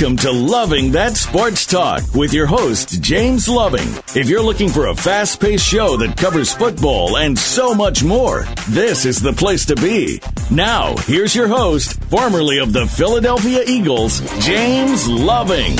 [0.00, 3.88] Welcome to Loving That Sports Talk with your host, James Loving.
[4.14, 8.44] If you're looking for a fast paced show that covers football and so much more,
[8.68, 10.20] this is the place to be.
[10.52, 15.74] Now, here's your host, formerly of the Philadelphia Eagles, James Loving.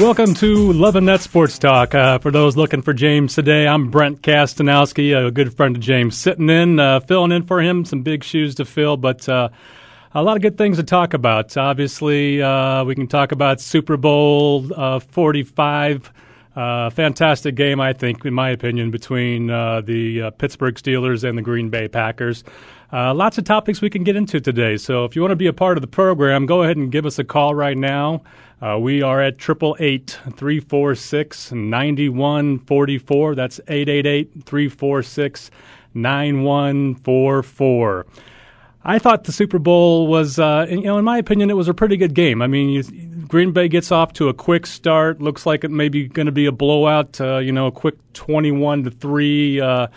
[0.00, 1.94] Welcome to Loving That Sports Talk.
[1.94, 6.16] Uh, for those looking for James today, I'm Brent Kastanowski, a good friend of James,
[6.16, 7.84] sitting in, uh, filling in for him.
[7.84, 9.50] Some big shoes to fill, but uh,
[10.16, 11.54] a lot of good things to talk about.
[11.58, 16.10] Obviously, uh, we can talk about Super Bowl uh, 45.
[16.56, 21.36] Uh, fantastic game, I think, in my opinion, between uh, the uh, Pittsburgh Steelers and
[21.36, 22.44] the Green Bay Packers.
[22.90, 24.78] Uh, lots of topics we can get into today.
[24.78, 27.04] So if you want to be a part of the program, go ahead and give
[27.04, 28.22] us a call right now.
[28.78, 33.34] we are at 888 346 9144.
[33.34, 35.50] That's 888 346
[35.92, 38.06] 9144.
[38.88, 41.74] I thought the Super Bowl was, uh, you know, in my opinion, it was a
[41.74, 42.40] pretty good game.
[42.40, 42.84] I mean, you,
[43.26, 45.20] Green Bay gets off to a quick start.
[45.20, 47.20] Looks like it may be going to be a blowout.
[47.20, 49.88] Uh, you know, a quick twenty-one to three uh,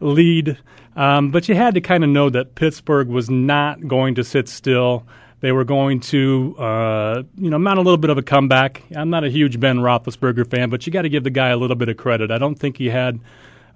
[0.00, 0.58] lead.
[0.96, 4.48] Um, but you had to kind of know that Pittsburgh was not going to sit
[4.48, 5.06] still.
[5.38, 8.82] They were going to, uh, you know, mount a little bit of a comeback.
[8.96, 11.56] I'm not a huge Ben Roethlisberger fan, but you got to give the guy a
[11.56, 12.30] little bit of credit.
[12.32, 13.20] I don't think he had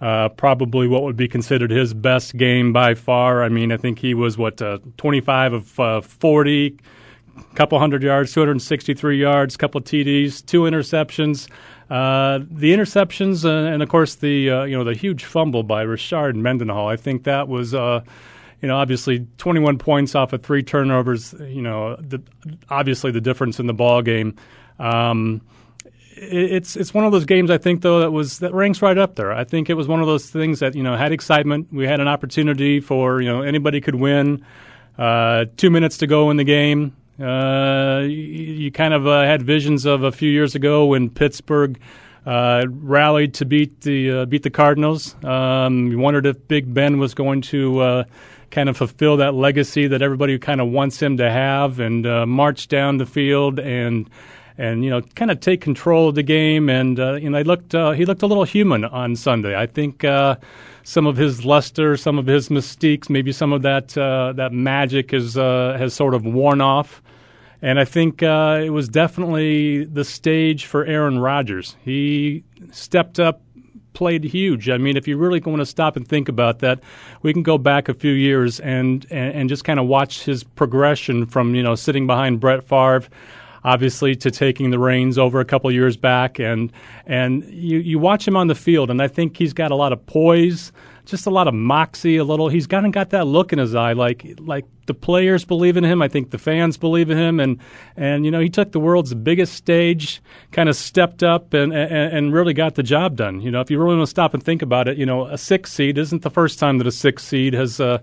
[0.00, 3.42] uh, probably what would be considered his best game by far.
[3.42, 6.78] I mean, I think he was what uh, 25 of uh, 40,
[7.54, 11.48] couple hundred yards, 263 yards, couple TDs, two interceptions.
[11.90, 15.86] Uh, the interceptions uh, and of course the uh, you know the huge fumble by
[15.86, 16.86] Rashard Mendenhall.
[16.86, 18.02] I think that was uh,
[18.60, 21.34] you know, obviously 21 points off of three turnovers.
[21.38, 22.22] You know, the,
[22.68, 24.36] obviously the difference in the ball game.
[24.78, 25.42] Um,
[26.20, 29.14] it's it's one of those games I think though that was that ranks right up
[29.14, 29.32] there.
[29.32, 31.68] I think it was one of those things that you know had excitement.
[31.72, 34.44] We had an opportunity for you know anybody could win.
[34.98, 36.96] Uh, two minutes to go in the game.
[37.20, 41.80] Uh, you, you, kind of uh, had visions of a few years ago when Pittsburgh
[42.26, 45.16] uh, rallied to beat the uh, beat the Cardinals.
[45.24, 48.04] Um, you wondered if Big Ben was going to uh,
[48.50, 52.68] kind of fulfill that legacy that everybody kind of wants him to have, and march
[52.68, 54.08] down the field and
[54.58, 56.68] and you know kind of take control of the game.
[56.68, 59.56] And uh, you know, he looked uh, he looked a little human on Sunday.
[59.56, 60.36] I think uh,
[60.82, 65.14] some of his luster, some of his mystiques, maybe some of that uh, that magic
[65.14, 67.00] is uh, has sort of worn off.
[67.60, 71.74] And I think uh, it was definitely the stage for Aaron Rodgers.
[71.84, 73.40] He stepped up
[73.94, 74.70] played huge.
[74.70, 76.78] I mean, if you really want to stop and think about that,
[77.22, 80.44] we can go back a few years and and, and just kind of watch his
[80.44, 83.08] progression from you know sitting behind Brett Favre
[83.68, 86.72] obviously to taking the reins over a couple years back, and
[87.06, 89.92] and you you watch him on the field, and I think he's got a lot
[89.92, 90.72] of poise,
[91.04, 92.48] just a lot of moxie, a little.
[92.48, 95.84] He's kind of got that look in his eye, like like the players believe in
[95.84, 96.00] him.
[96.00, 97.58] I think the fans believe in him, and
[97.94, 101.92] and you know he took the world's biggest stage, kind of stepped up and, and
[101.92, 103.42] and really got the job done.
[103.42, 105.36] You know, if you really want to stop and think about it, you know, a
[105.36, 107.80] six seed isn't the first time that a six seed has.
[107.80, 107.98] Uh,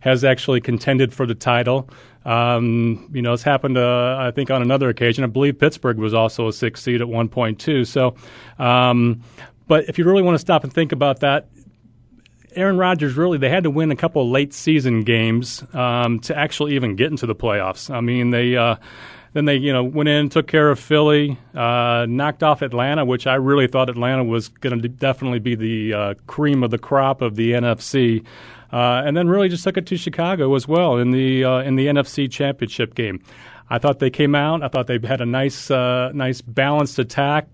[0.00, 1.90] has actually contended for the title.
[2.28, 5.24] Um, you know, it's happened, uh, I think, on another occasion.
[5.24, 7.86] I believe Pittsburgh was also a six seed at one point, too.
[7.86, 8.16] So,
[8.58, 9.22] um,
[9.66, 11.48] but if you really want to stop and think about that,
[12.54, 16.36] Aaron Rodgers really they had to win a couple of late season games um, to
[16.36, 17.88] actually even get into the playoffs.
[17.94, 18.76] I mean, they uh,
[19.32, 23.26] then they you know went in, took care of Philly, uh, knocked off Atlanta, which
[23.26, 27.22] I really thought Atlanta was going to definitely be the uh, cream of the crop
[27.22, 28.24] of the NFC
[28.72, 31.76] uh, and then really just took it to Chicago as well in the uh, in
[31.76, 33.22] the NFC Championship game.
[33.70, 34.62] I thought they came out.
[34.62, 37.48] I thought they had a nice uh, nice balanced attack.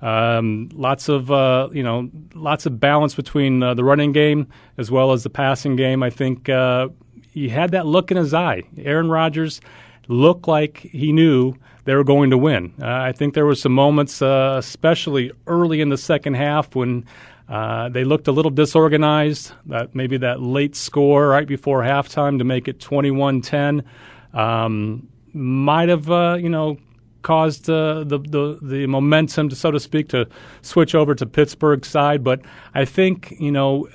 [0.00, 4.48] Um, lots of uh, you know lots of balance between uh, the running game
[4.78, 6.02] as well as the passing game.
[6.02, 6.88] I think uh,
[7.30, 8.62] he had that look in his eye.
[8.78, 9.60] Aaron Rodgers
[10.08, 11.54] looked like he knew
[11.84, 12.72] they were going to win.
[12.80, 17.04] Uh, I think there were some moments, uh, especially early in the second half, when
[17.52, 19.52] uh, they looked a little disorganized.
[19.66, 23.84] That maybe that late score right before halftime to make it 21-10.
[24.32, 26.78] um, might have, uh, you know,
[27.20, 30.26] caused uh, the, the the momentum, to, so to speak, to
[30.62, 32.24] switch over to Pittsburgh's side.
[32.24, 32.40] But
[32.74, 33.86] I think, you know,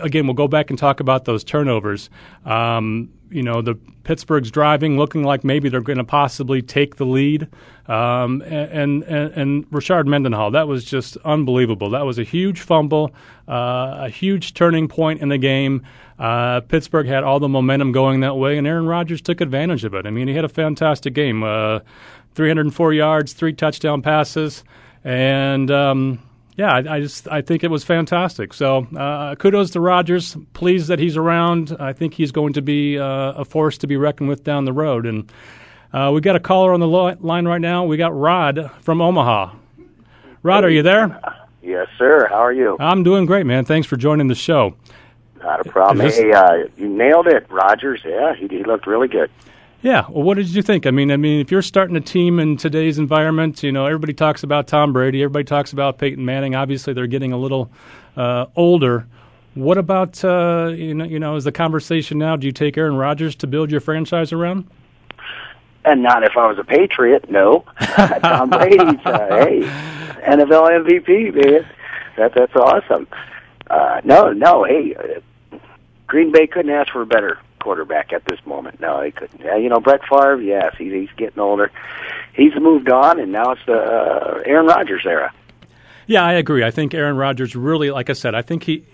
[0.00, 2.10] again, we'll go back and talk about those turnovers.
[2.44, 3.74] Um, you know, the
[4.04, 7.48] Pittsburgh's driving, looking like maybe they're going to possibly take the lead.
[7.88, 11.90] Um, and, and, and Rashard Mendenhall, that was just unbelievable.
[11.90, 13.12] That was a huge fumble,
[13.48, 15.84] uh, a huge turning point in the game.
[16.18, 19.94] Uh, Pittsburgh had all the momentum going that way, and Aaron Rodgers took advantage of
[19.94, 20.06] it.
[20.06, 21.42] I mean, he had a fantastic game.
[21.42, 21.80] Uh,
[22.34, 24.64] 304 yards, three touchdown passes,
[25.04, 26.18] and um,
[26.56, 28.54] yeah, I, I, just I think it was fantastic.
[28.54, 30.36] So uh, kudos to Rodgers.
[30.52, 31.76] Pleased that he's around.
[31.80, 34.72] I think he's going to be uh, a force to be reckoned with down the
[34.72, 35.06] road.
[35.06, 35.30] And
[35.92, 37.84] uh, we got a caller on the lo- line right now.
[37.84, 39.54] We got Rod from Omaha.
[40.42, 41.20] Rod, are you there?
[41.62, 42.26] Yes, sir.
[42.28, 42.76] How are you?
[42.80, 43.64] I'm doing great, man.
[43.64, 44.74] Thanks for joining the show.
[45.42, 45.98] Not a problem.
[45.98, 46.18] This...
[46.18, 48.02] Hey, uh, you nailed it, Rodgers.
[48.04, 49.30] Yeah, he, he looked really good.
[49.82, 50.06] Yeah.
[50.08, 50.86] Well, what did you think?
[50.86, 54.14] I mean, I mean, if you're starting a team in today's environment, you know, everybody
[54.14, 56.54] talks about Tom Brady, everybody talks about Peyton Manning.
[56.54, 57.70] Obviously, they're getting a little
[58.16, 59.06] uh, older.
[59.54, 61.04] What about uh, you know?
[61.04, 62.36] You know, is the conversation now?
[62.36, 64.68] Do you take Aaron Rodgers to build your franchise around?
[65.84, 67.30] And not if I was a Patriot.
[67.30, 69.60] No, Tom Brady's uh, hey
[70.22, 71.68] NFL MVP, man.
[72.16, 73.08] That that's awesome.
[73.68, 75.58] Uh, no, no, hey, uh,
[76.06, 78.80] Green Bay couldn't ask for a better quarterback at this moment.
[78.80, 79.44] No, he couldn't.
[79.44, 81.70] Uh, you know, Brett Favre, yes, he, he's getting older.
[82.34, 85.32] He's moved on, and now it's the uh, Aaron Rodgers era.
[86.12, 86.62] Yeah, I agree.
[86.62, 88.84] I think Aaron Rodgers really, like I said, I think he.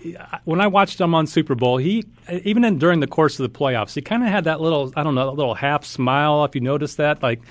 [0.45, 3.59] When I watched him on Super Bowl, he even in, during the course of the
[3.59, 6.45] playoffs, he kind of had that little, I don't know, little half smile.
[6.45, 7.41] If you noticed that, like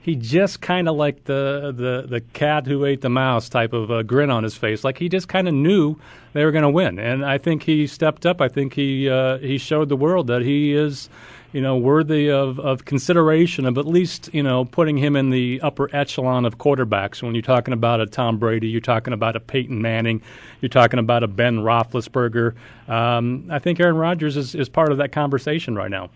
[0.00, 3.90] he just kind of like the, the the cat who ate the mouse type of
[3.90, 4.84] a grin on his face.
[4.84, 5.96] Like he just kind of knew
[6.32, 8.40] they were going to win, and I think he stepped up.
[8.40, 11.10] I think he uh, he showed the world that he is,
[11.56, 15.58] you know, worthy of, of consideration of at least you know putting him in the
[15.62, 17.22] upper echelon of quarterbacks.
[17.22, 20.20] When you're talking about a Tom Brady, you're talking about a Peyton Manning,
[20.60, 22.54] you're talking about a Ben Roethlisberger.
[22.90, 26.10] Um, I think Aaron Rodgers is, is part of that conversation right now.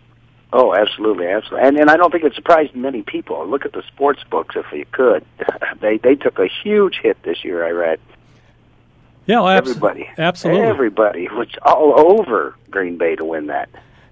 [0.52, 3.48] Oh, absolutely, absolutely, and and I don't think it surprised many people.
[3.48, 5.24] Look at the sports books, if you could.
[5.80, 7.64] they they took a huge hit this year.
[7.64, 7.98] I read.
[9.24, 13.70] Yeah, well, abs- everybody, absolutely, everybody was all over Green Bay to win that.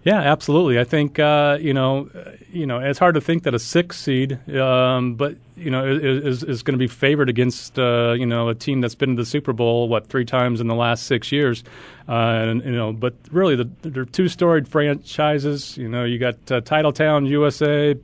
[0.09, 0.81] Yeah, absolutely.
[0.81, 2.09] I think uh, you know,
[2.51, 6.43] you know, it's hard to think that a six seed, um, but you know, is
[6.43, 9.27] is going to be favored against uh, you know a team that's been to the
[9.27, 11.63] Super Bowl what three times in the last six years,
[12.09, 15.77] uh, and you know, but really the, they're two storied franchises.
[15.77, 17.95] You know, you got uh, Titletown USA.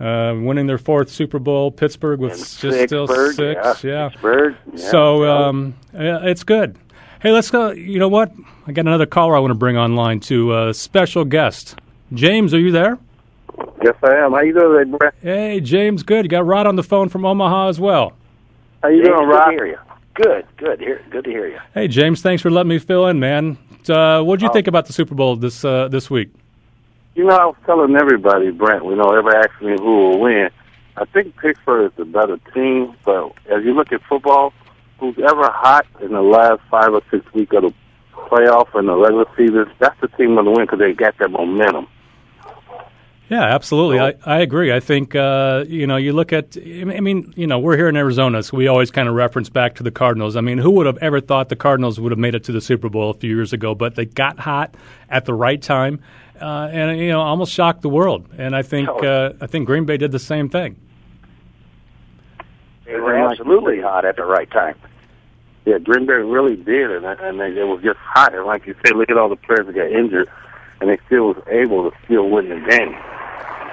[0.00, 4.10] Uh, winning their fourth Super Bowl, Pittsburgh with just still six, yeah.
[4.10, 4.10] yeah.
[4.74, 4.90] Yeah.
[4.90, 6.76] So um, it's good.
[7.24, 7.70] Hey, let's go.
[7.70, 8.32] You know what?
[8.66, 11.74] I got another caller I want to bring online to a special guest.
[12.12, 12.98] James, are you there?
[13.82, 14.32] Yes, I am.
[14.32, 15.14] How you doing, Brett?
[15.22, 16.02] Hey, James.
[16.02, 16.26] Good.
[16.26, 18.12] You got Rod on the phone from Omaha as well.
[18.82, 19.44] How you James, doing, Rod?
[19.46, 19.78] Good to hear you.
[20.12, 20.80] Good, good.
[20.80, 21.58] Here, good to hear you.
[21.72, 22.20] Hey, James.
[22.20, 23.56] Thanks for letting me fill in, man.
[23.88, 24.52] Uh, what did you oh.
[24.52, 26.30] think about the Super Bowl this uh, this week?
[27.14, 28.84] You know, I was telling everybody, Brent.
[28.84, 30.50] We know everybody asking me who will win.
[30.98, 34.52] I think Pittsburgh is the better team, but as you look at football,
[35.12, 37.74] who's ever hot in the last five or six weeks of the
[38.14, 41.30] playoff and the regular season, that's the team going to win because they got that
[41.30, 41.86] momentum.
[43.30, 43.98] Yeah, absolutely.
[43.98, 44.70] I, I agree.
[44.70, 46.58] I think uh, you know you look at.
[46.58, 49.76] I mean, you know, we're here in Arizona, so we always kind of reference back
[49.76, 50.36] to the Cardinals.
[50.36, 52.60] I mean, who would have ever thought the Cardinals would have made it to the
[52.60, 53.74] Super Bowl a few years ago?
[53.74, 54.76] But they got hot
[55.08, 56.00] at the right time,
[56.38, 58.28] uh, and you know, almost shocked the world.
[58.36, 60.76] And I think uh, I think Green Bay did the same thing.
[62.84, 64.76] They were absolutely hot at the right time.
[65.64, 68.34] Yeah, Green Bay really did, and and they, it was just hot.
[68.34, 70.28] And like you said, look at all the players that got injured,
[70.80, 72.94] and they still was able to still win the game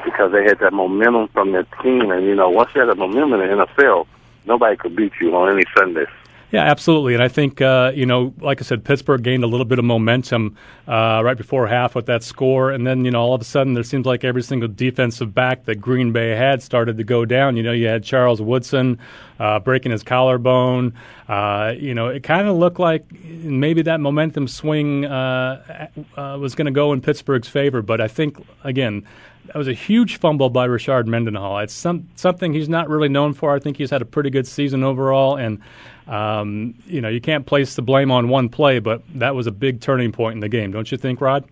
[0.06, 2.12] because they had that momentum from their team.
[2.12, 4.08] And you know, once you have that momentum in the NFL,
[4.46, 6.06] nobody could beat you on any Sunday.
[6.52, 7.14] Yeah, absolutely.
[7.14, 9.86] And I think, uh, you know, like I said, Pittsburgh gained a little bit of
[9.86, 12.72] momentum uh, right before half with that score.
[12.72, 15.64] And then, you know, all of a sudden there seems like every single defensive back
[15.64, 17.56] that Green Bay had started to go down.
[17.56, 19.00] You know, you had Charles Woodson
[19.40, 20.94] uh, breaking his collarbone.
[21.30, 26.54] Uh, you know, it kind of looked like maybe that momentum swing uh, uh, was
[26.54, 27.82] going to go in Pittsburgh's favor.
[27.82, 29.08] But I think, again,
[29.46, 31.60] that was a huge fumble by Rashard Mendenhall.
[31.60, 33.56] It's some, something he's not really known for.
[33.56, 35.36] I think he's had a pretty good season overall.
[35.38, 35.60] And
[36.08, 39.52] um, you know, you can't place the blame on one play, but that was a
[39.52, 41.46] big turning point in the game, don't you think, Rod?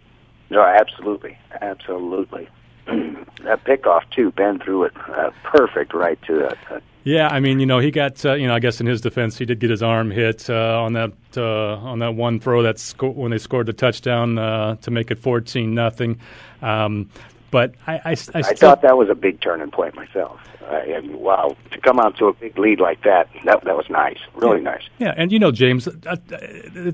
[0.50, 2.50] No, absolutely, absolutely.
[2.88, 6.58] that pickoff too, Ben threw it uh, perfect right to it.
[7.04, 9.38] Yeah, I mean, you know, he got, uh, you know, I guess in his defense,
[9.38, 12.80] he did get his arm hit uh, on that uh, on that one throw that
[12.80, 16.20] sco- when they scored the touchdown uh, to make it fourteen nothing.
[16.62, 17.10] Um,
[17.52, 20.40] But I, I, I, I thought that was a big turning point myself.
[20.70, 23.90] Uh, and wow, to come out to a big lead like that, that that was
[23.90, 24.84] nice, really nice.
[25.00, 26.94] Yeah, and you know, James, a, a,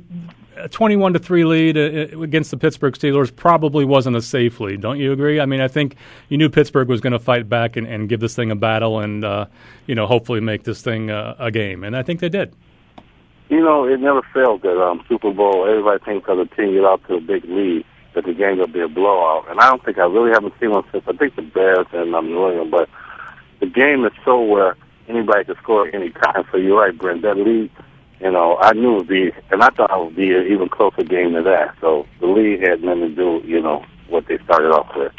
[0.56, 4.80] a twenty-one to three lead uh, against the Pittsburgh Steelers probably wasn't a safe lead.
[4.80, 5.42] Don't you agree?
[5.42, 5.98] I mean, I think
[6.30, 9.02] you knew Pittsburgh was going to fight back and, and, give this thing a battle,
[9.02, 9.48] and uh,
[9.88, 11.84] you know, hopefully make this thing uh, a game.
[11.84, 12.56] And I think they did.
[13.50, 15.68] You know, it never failed that um, Super Bowl.
[15.68, 17.86] Everybody thinks of the team get out to a big lead
[18.16, 20.72] that the game will be a blowout, and I don't think I really haven't seen
[20.72, 22.90] one since I think the Bears and um, New England, but
[23.60, 24.76] the game is so where
[25.08, 26.44] anybody can score any time.
[26.52, 27.22] So you're right, Brent.
[27.22, 27.70] That lead,
[28.20, 30.70] you know, I knew it would be, and I thought it would be an even
[30.70, 31.76] closer game than that.
[31.82, 35.12] So the lead had nothing to do, you know, what they started off with.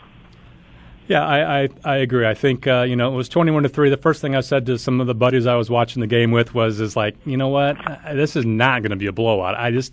[1.08, 2.26] Yeah, I, I, I agree.
[2.26, 3.90] I think uh, you know it was twenty-one to three.
[3.90, 6.32] The first thing I said to some of the buddies I was watching the game
[6.32, 7.76] with was, "Is like, you know what?
[8.12, 9.92] This is not going to be a blowout." I just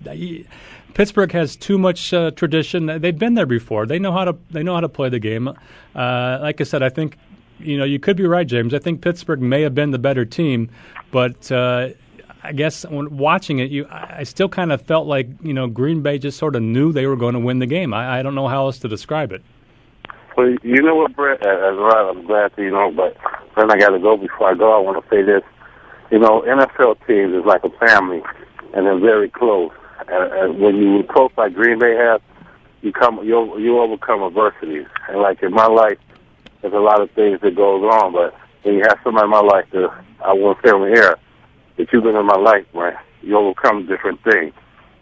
[0.93, 2.85] Pittsburgh has too much uh, tradition.
[2.85, 3.85] They've been there before.
[3.85, 5.47] They know how to they know how to play the game.
[5.47, 7.17] Uh, like I said, I think
[7.59, 8.73] you know, you could be right, James.
[8.73, 10.69] I think Pittsburgh may have been the better team,
[11.11, 11.89] but uh,
[12.43, 16.01] I guess when watching it, you, I still kind of felt like you know Green
[16.01, 17.93] Bay just sort of knew they were going to win the game.
[17.93, 19.41] I, I don't know how else to describe it.
[20.35, 21.45] Well, you know what, Brett?
[21.45, 23.15] As right, I'm glad you know, but
[23.55, 24.17] then I got to go.
[24.17, 25.43] Before I go, I want to say this.
[26.11, 28.21] You know, NFL teams is like a family,
[28.73, 29.71] and they're very close.
[30.07, 32.21] And when you close like Green Bay has,
[32.81, 34.87] you come you you overcome adversities.
[35.09, 35.97] And like in my life,
[36.61, 38.33] there's a lot of things that goes on, but
[38.63, 39.89] when you have somebody in my life that
[40.23, 41.17] I want to say on air,
[41.77, 44.53] that you've been in my life, man, you overcome different things.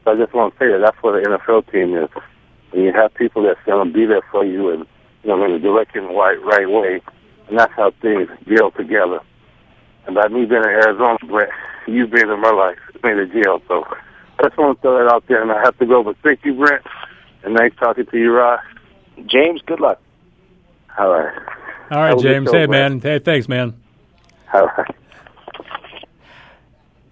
[0.03, 2.09] So I just want to say that that's what the NFL team is.
[2.73, 4.85] And you have people that's going to be there for you and,
[5.23, 7.01] you know, in the direction the right, right way.
[7.47, 9.19] And that's how things gel together.
[10.05, 11.49] And by me being in Arizona, Brett,
[11.87, 13.61] you being in my life, made a jail.
[13.67, 13.85] So
[14.41, 16.03] I just want to throw that out there, and I have to go.
[16.03, 16.83] But thank you, Brent,
[17.43, 18.59] and nice talking to you, Rod.
[19.27, 20.01] James, good luck.
[20.97, 21.37] All right.
[21.91, 22.49] All right, James.
[22.49, 22.99] Show, hey, man.
[22.99, 23.75] Hey, thanks, man.
[24.53, 24.95] All right.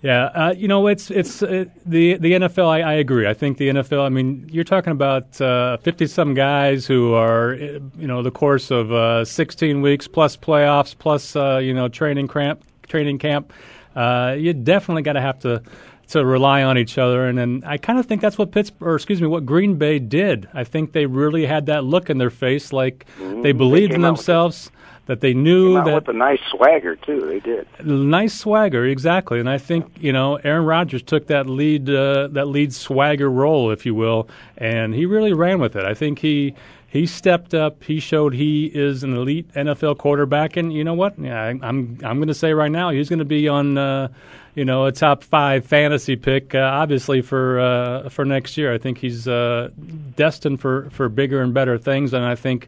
[0.02, 2.68] Yeah, uh, you know, it's it's uh, the the NFL.
[2.68, 3.28] I, I, agree.
[3.28, 4.06] I think the NFL.
[4.06, 5.36] I mean, you're talking about
[5.84, 10.38] fifty uh, some guys who are, you know, the course of uh, sixteen weeks plus
[10.38, 12.64] playoffs plus uh, you know training camp.
[12.88, 13.52] Training camp.
[13.94, 15.62] Uh, you definitely got to have to
[16.10, 17.28] to rely on each other.
[17.28, 20.00] And then I kind of think that's what Pittsburgh, or excuse me, what Green Bay
[20.00, 20.48] did.
[20.54, 23.42] I think they really had that look in their face, like mm-hmm.
[23.42, 24.72] they believed they in themselves.
[25.06, 29.50] That they knew that with a nice swagger too, they did nice swagger exactly, and
[29.50, 33.88] I think you know Aaron Rodgers took that lead uh, that lead swagger role, if
[33.88, 35.84] you will, and he really ran with it.
[35.84, 36.54] I think he
[36.88, 37.84] he stepped up.
[37.84, 41.18] He showed he is an elite NFL quarterback, and you know what?
[41.18, 44.10] Yeah, I, I'm I'm going to say right now he's going to be on uh,
[44.56, 48.74] you know, a top five fantasy pick, uh, obviously for uh, for next year.
[48.74, 49.70] I think he's uh,
[50.16, 52.68] destined for, for bigger and better things, and I think,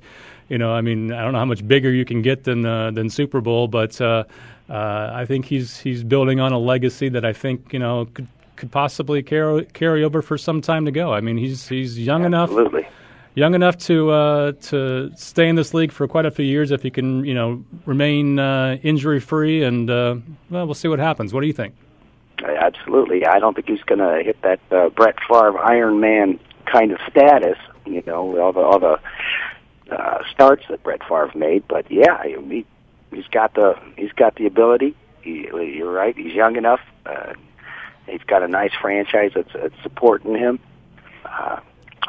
[0.50, 2.92] you know, I mean, I don't know how much bigger you can get than uh,
[2.92, 4.24] than Super Bowl, but uh,
[4.70, 8.28] uh, I think he's he's building on a legacy that I think you know could
[8.56, 11.14] could possibly carry carry over for some time to go.
[11.14, 12.82] I mean, he's he's young Absolutely.
[12.82, 12.92] enough
[13.36, 16.84] young enough to uh, to stay in this league for quite a few years if
[16.84, 19.64] he can, you know, remain uh, injury free.
[19.64, 20.16] And uh,
[20.50, 21.34] well, we'll see what happens.
[21.34, 21.76] What do you think?
[22.44, 26.92] Absolutely, I don't think he's going to hit that uh, Brett Favre Iron Man kind
[26.92, 27.58] of status.
[27.86, 29.00] You know, all the all the
[29.92, 31.68] uh, starts that Brett Favre made.
[31.68, 32.66] But yeah, he
[33.12, 34.96] he's got the he's got the ability.
[35.22, 36.18] He, you're right.
[36.18, 36.80] He's young enough.
[37.06, 37.34] Uh,
[38.08, 40.60] he's got a nice franchise that's, that's supporting him.
[41.26, 41.60] Uh,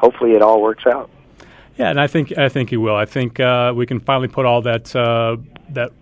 [0.03, 1.09] hopefully it all works out.
[1.79, 2.97] Yeah, and I think I think he will.
[2.97, 5.39] I think uh, we can finally put all that uh,
[5.71, 5.93] that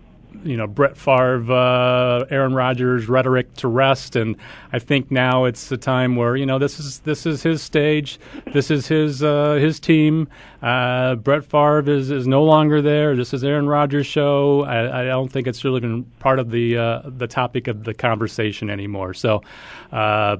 [0.43, 4.35] you know Brett Favre, uh, Aaron Rodgers rhetoric to rest, and
[4.73, 8.19] I think now it's the time where you know this is this is his stage,
[8.51, 10.27] this is his uh, his team.
[10.61, 13.15] Uh, Brett Favre is, is no longer there.
[13.15, 14.63] This is Aaron Rodgers' show.
[14.63, 17.93] I, I don't think it's really been part of the uh, the topic of the
[17.93, 19.13] conversation anymore.
[19.13, 19.41] So
[19.91, 20.37] uh,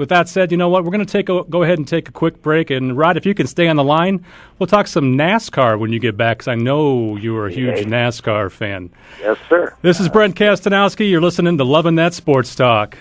[0.00, 0.82] with that said, you know what?
[0.82, 2.70] We're going to take a, go ahead and take a quick break.
[2.70, 4.24] And Rod, if you can stay on the line,
[4.58, 7.78] we'll talk some NASCAR when you get back because I know you are a huge
[7.78, 7.84] yeah.
[7.84, 8.90] NASCAR fan.
[9.20, 9.76] Yes, sir.
[9.82, 11.08] This is Brent Kastonowski.
[11.08, 12.96] You're listening to Loving That Sports Talk.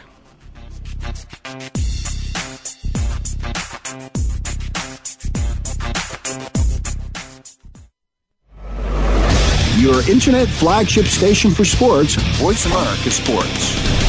[9.79, 14.08] Your internet flagship station for sports, Voice America Sports.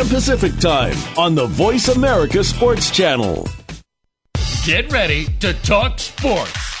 [0.05, 3.47] Pacific Time on the Voice America Sports Channel.
[4.65, 6.80] Get ready to talk sports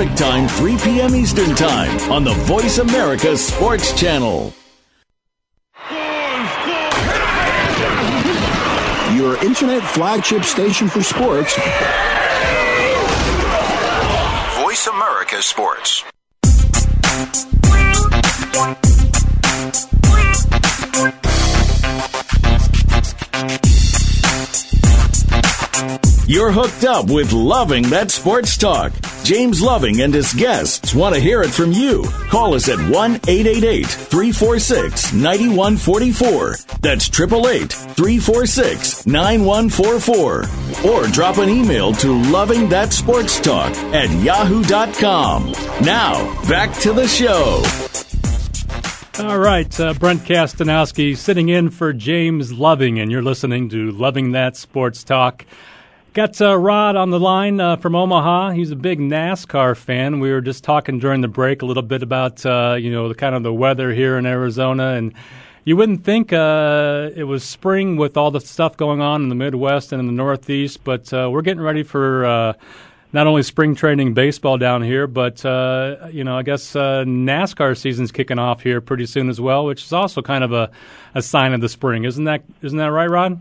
[0.09, 1.15] Time, 3 p.m.
[1.15, 4.51] Eastern Time on the Voice America Sports Channel.
[9.15, 11.55] Your internet flagship station for sports.
[14.59, 16.03] Voice America Sports.
[26.27, 28.93] You're hooked up with Loving That Sports Talk.
[29.23, 32.03] James Loving and his guests want to hear it from you.
[32.29, 36.55] Call us at 1 888 346 9144.
[36.81, 40.89] That's 888 346 9144.
[40.89, 45.51] Or drop an email to Loving That Sports Talk at yahoo.com.
[45.81, 47.63] Now, back to the show.
[49.19, 54.31] All right, uh, Brent Kastanowski sitting in for James Loving, and you're listening to Loving
[54.31, 55.45] That Sports Talk.
[56.13, 58.49] Got uh, Rod on the line uh, from Omaha.
[58.49, 60.19] He's a big NASCAR fan.
[60.19, 63.15] We were just talking during the break a little bit about uh, you know the
[63.15, 65.13] kind of the weather here in Arizona, and
[65.63, 69.35] you wouldn't think uh, it was spring with all the stuff going on in the
[69.35, 72.53] Midwest and in the Northeast, but uh, we're getting ready for uh,
[73.13, 77.77] not only spring training baseball down here, but uh, you know, I guess uh, NASCAR
[77.77, 80.71] season's kicking off here pretty soon as well, which is also kind of a,
[81.15, 82.43] a sign of the spring, isn't that?
[82.61, 83.39] Isn't that right, Rod?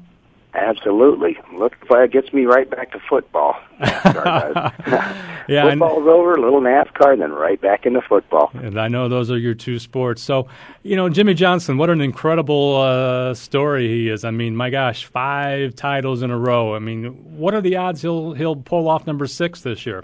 [0.53, 1.39] Absolutely.
[1.55, 3.57] Look, it gets me right back to football.
[3.81, 8.51] yeah, football's over, a little NASCAR, and then right back into football.
[8.55, 10.23] And I know those are your two sports.
[10.23, 10.49] So,
[10.83, 14.25] you know, Jimmie Johnson, what an incredible uh, story he is.
[14.25, 16.75] I mean, my gosh, five titles in a row.
[16.75, 20.03] I mean, what are the odds he'll he'll pull off number six this year?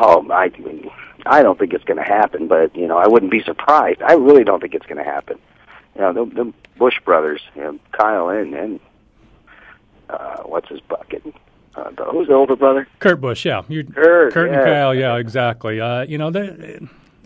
[0.00, 0.90] Oh, I mean,
[1.26, 4.00] I don't think it's going to happen, but you know, I wouldn't be surprised.
[4.00, 5.38] I really don't think it's going to happen.
[5.94, 8.80] You know, the, the Busch brothers, you know, Kyle and and
[10.10, 11.22] uh, what's his bucket?
[11.74, 12.86] Uh, who's the older brother?
[13.00, 13.62] Kurt Busch, yeah.
[13.68, 14.56] You're, Kurt, Kurt yeah.
[14.56, 15.80] and Kyle, yeah, exactly.
[15.80, 16.28] Uh, you know,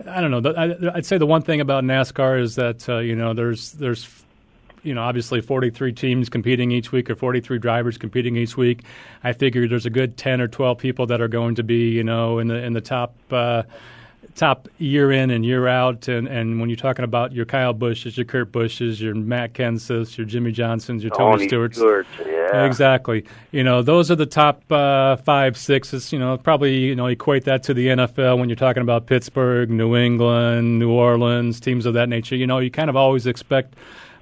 [0.07, 0.55] I don't know.
[0.57, 4.09] I, I'd say the one thing about NASCAR is that uh, you know there's there's
[4.83, 8.85] you know obviously 43 teams competing each week or 43 drivers competing each week.
[9.25, 12.05] I figure there's a good 10 or 12 people that are going to be you
[12.05, 13.15] know in the in the top.
[13.31, 13.65] Uh,
[14.39, 16.09] top year in and year out.
[16.09, 20.17] And, and when you're talking about your Kyle Busches, your Kurt Busches, your Matt Kenseths,
[20.17, 21.77] your Jimmie Johnsons, your Tony, Tony Stewarts.
[21.77, 22.65] Stewart, yeah.
[22.65, 23.25] Exactly.
[23.51, 26.13] You know, those are the top uh, five, sixes.
[26.13, 29.71] You know, probably you know equate that to the NFL when you're talking about Pittsburgh,
[29.71, 32.37] New England, New Orleans, teams of that nature.
[32.37, 33.75] You know, you kind of always expect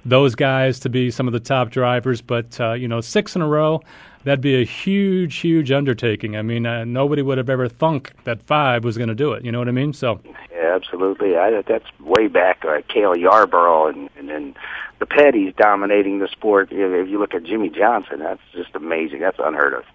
[0.03, 3.41] those guys to be some of the top drivers, but uh, you know, six in
[3.41, 3.81] a row
[4.27, 6.35] that'd be a huge, huge undertaking.
[6.35, 9.45] I mean, uh, nobody would have ever thunk that five was going to do it.
[9.45, 9.93] You know what I mean?
[9.93, 10.19] So,
[10.51, 11.37] yeah, absolutely.
[11.37, 12.65] I, that's way back.
[12.65, 14.55] Uh, Cale Yarborough and and then
[14.99, 16.69] the Pettys dominating the sport.
[16.71, 19.21] If you look at Jimmie Johnson, that's just amazing.
[19.21, 19.85] That's unheard of.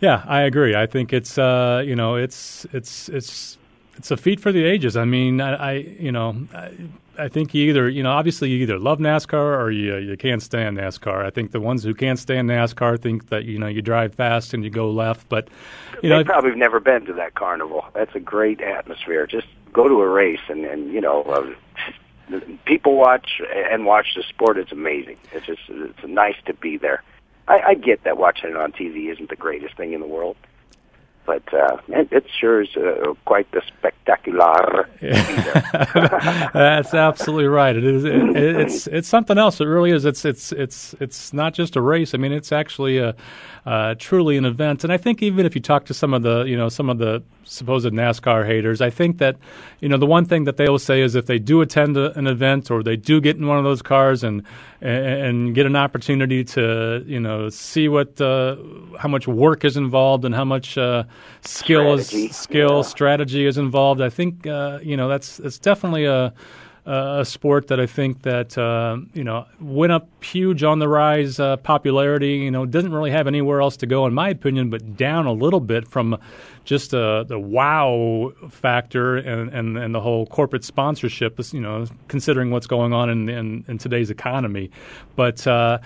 [0.00, 0.74] Yeah, I agree.
[0.74, 3.58] I think it's uh, you know it's it's it's
[3.96, 4.96] it's a feat for the ages.
[4.96, 6.36] I mean, I, I you know.
[6.52, 6.72] I,
[7.18, 10.42] I think you either, you know, obviously you either love NASCAR or you you can't
[10.42, 11.24] stand NASCAR.
[11.24, 14.54] I think the ones who can't stand NASCAR think that you know you drive fast
[14.54, 15.48] and you go left, but
[16.02, 17.84] you they know, probably have never been to that carnival.
[17.94, 19.26] That's a great atmosphere.
[19.26, 21.22] Just go to a race and and you know.
[21.22, 21.54] Uh,
[22.64, 24.58] people watch and watch the sport.
[24.58, 25.16] It's amazing.
[25.32, 27.02] It's just it's nice to be there.
[27.48, 30.36] I, I get that watching it on TV isn't the greatest thing in the world,
[31.26, 34.88] but uh, it, it sure is uh, quite the spectacular.
[36.54, 37.76] That's absolutely right.
[37.76, 38.04] It is.
[38.04, 39.60] It, it's it's something else.
[39.60, 40.04] It really is.
[40.04, 42.14] It's it's it's it's not just a race.
[42.14, 43.14] I mean, it's actually a
[43.66, 44.84] uh, truly an event.
[44.84, 46.98] And I think even if you talk to some of the you know some of
[46.98, 49.36] the supposed NASCAR haters, I think that
[49.80, 52.16] you know the one thing that they will say is if they do attend a,
[52.16, 54.42] an event or they do get in one of those cars and
[54.80, 58.56] and, get an opportunity to you know see what uh,
[58.98, 61.04] how much work is involved and how much uh,
[61.42, 62.26] skill strategy.
[62.26, 62.82] is skill Yeah.
[62.82, 64.00] strategy is involved.
[64.00, 66.32] I think uh, you know that's it's definitely a
[66.86, 71.40] a sport that I think that uh, you know went up huge on the rise
[71.40, 72.36] uh, popularity.
[72.36, 75.32] You know, doesn't really have anywhere else to go, in my opinion, but down a
[75.32, 76.16] little bit from
[76.64, 81.40] just uh, the wow factor and, and, and the whole corporate sponsorship.
[81.52, 84.70] You know, considering what's going on in in, in today's economy,
[85.16, 85.78] but uh,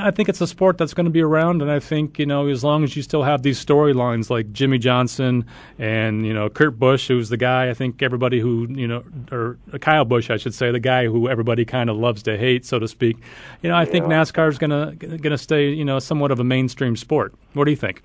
[0.00, 2.48] I think it's a sport that's going to be around, and I think you know
[2.48, 5.46] as long as you still have these storylines like Jimmie Johnson
[5.78, 9.58] and you know Kurt Busch, who's the guy I think everybody who you know or
[9.80, 12.78] Kyle Busch, I should say, the guy who everybody kind of loves to hate, so
[12.78, 13.16] to speak.
[13.62, 14.22] You know, I think Yeah.
[14.22, 17.34] NASCAR is going to going to stay you know somewhat of a mainstream sport.
[17.54, 18.02] What do you think?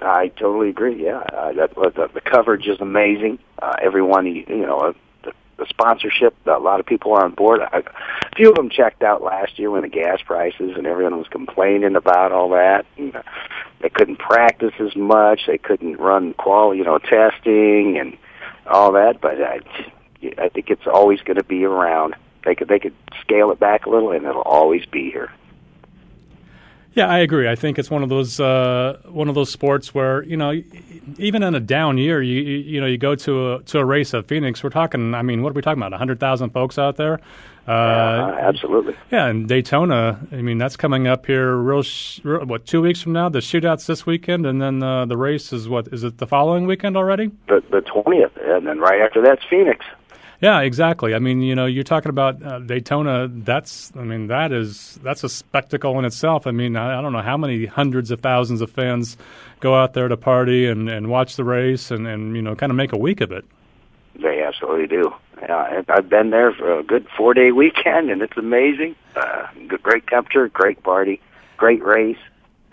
[0.00, 1.04] I totally agree.
[1.04, 3.38] Yeah, uh, that the, the coverage is amazing.
[3.62, 4.92] Uh, everyone, you know, uh,
[5.22, 6.34] the, the sponsorship.
[6.46, 7.60] A lot of people are on board.
[7.60, 11.16] I, a few of them checked out last year when the gas prices and everyone
[11.16, 12.84] was complaining about all that.
[12.96, 13.22] You know,
[13.80, 15.42] they couldn't practice as much.
[15.46, 18.16] They couldn't run quality, you know, testing and
[18.66, 19.20] all that.
[19.20, 19.60] But I,
[20.38, 22.14] I think it's always going to be around.
[22.44, 25.30] They could they could scale it back a little, and it'll always be here.
[26.92, 27.48] Yeah, I agree.
[27.48, 30.52] I think it's one of those uh, one of those sports where you know,
[31.18, 33.84] even in a down year, you you, you know, you go to a to a
[33.84, 34.62] race at Phoenix.
[34.62, 35.12] We're talking.
[35.12, 35.92] I mean, what are we talking about?
[35.92, 37.18] A hundred thousand folks out there.
[37.66, 38.94] Uh, Uh, absolutely.
[39.10, 40.20] Yeah, and Daytona.
[40.30, 41.56] I mean, that's coming up here.
[41.56, 42.66] Real, sh- real what?
[42.66, 45.88] Two weeks from now, the shootouts this weekend, and then uh, the race is what?
[45.88, 47.30] Is it the following weekend already?
[47.48, 49.84] The the twentieth, and then right after that's Phoenix.
[50.44, 51.14] Yeah, exactly.
[51.14, 53.28] I mean, you know, you're talking about uh, Daytona.
[53.28, 56.46] That's, I mean, that is that's a spectacle in itself.
[56.46, 59.16] I mean, I, I don't know how many hundreds of thousands of fans
[59.60, 62.68] go out there to party and, and watch the race and, and you know, kind
[62.68, 63.46] of make a week of it.
[64.20, 65.14] They absolutely do.
[65.40, 68.96] Yeah, I've been there for a good four day weekend, and it's amazing.
[69.16, 69.46] Uh,
[69.82, 71.22] great temperature, great party,
[71.56, 72.18] great race,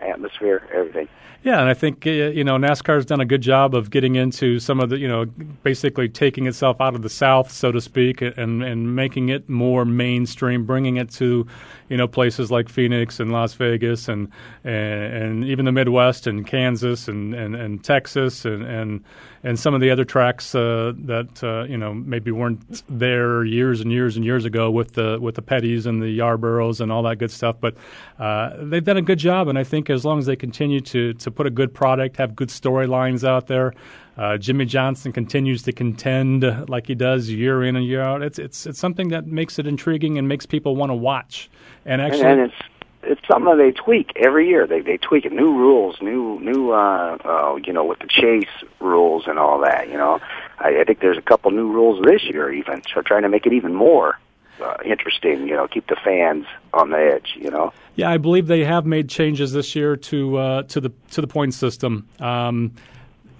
[0.01, 1.07] atmosphere, everything.
[1.43, 4.59] Yeah, and I think uh, you know NASCAR's done a good job of getting into
[4.59, 5.25] some of the you know
[5.63, 9.83] basically taking itself out of the South, so to speak, and and making it more
[9.83, 11.47] mainstream, bringing it to
[11.89, 14.29] you know places like Phoenix and Las Vegas and
[14.63, 19.03] and, and even the Midwest and Kansas and and, and Texas and, and
[19.43, 23.81] and some of the other tracks uh, that uh, you know maybe weren't there years
[23.81, 27.03] and years and years ago with the with the Pettys and the Yarboroughs and all
[27.03, 27.55] that good stuff.
[27.59, 27.75] But
[28.19, 31.13] uh, they've done a good job, and I think as long as they continue to
[31.13, 33.73] to put a good product, have good storylines out there.
[34.17, 38.21] Uh, Jimmie Johnson continues to contend like he does year in and year out.
[38.21, 41.49] It's it's it's something that makes it intriguing and makes people want to watch.
[41.85, 42.61] And actually, and, and it's
[43.03, 44.67] it's something that they tweak every year.
[44.67, 48.49] They they tweak it, new rules, new new uh, uh, you know with the chase
[48.79, 49.89] rules and all that.
[49.89, 50.19] You know,
[50.59, 53.45] I, I think there's a couple new rules this year, even so trying to make
[53.45, 54.17] it even more
[54.61, 55.47] uh, interesting.
[55.47, 57.35] You know, keep the fans on the edge.
[57.37, 57.73] You know.
[57.95, 61.27] Yeah, I believe they have made changes this year to uh, to the to the
[61.27, 62.07] point system.
[62.19, 62.73] Um,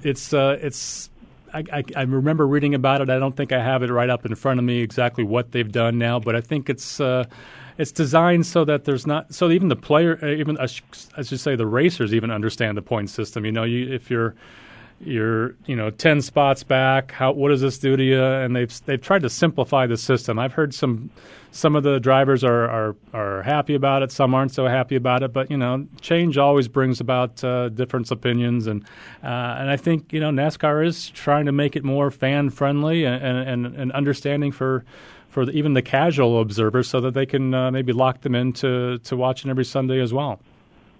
[0.03, 1.10] it's uh, it's.
[1.53, 3.10] I, I, I remember reading about it.
[3.10, 5.69] I don't think I have it right up in front of me exactly what they've
[5.69, 7.25] done now, but I think it's uh,
[7.77, 10.84] it's designed so that there's not so even the player, uh, even I sh-
[11.17, 13.45] I should say the racers even understand the point system.
[13.45, 14.36] You know, you, if you're
[15.03, 17.11] you're you know ten spots back.
[17.11, 18.23] How what does this do to you?
[18.23, 20.39] And they've they've tried to simplify the system.
[20.39, 21.09] I've heard some
[21.51, 24.11] some of the drivers are are, are happy about it.
[24.11, 25.33] Some aren't so happy about it.
[25.33, 28.83] But you know, change always brings about uh, different opinions, and
[29.23, 33.05] uh, and I think you know NASCAR is trying to make it more fan friendly
[33.05, 34.85] and and, and understanding for.
[35.29, 38.97] For the, even the casual observers, so that they can uh, maybe lock them into
[38.97, 40.41] to watching every Sunday as well.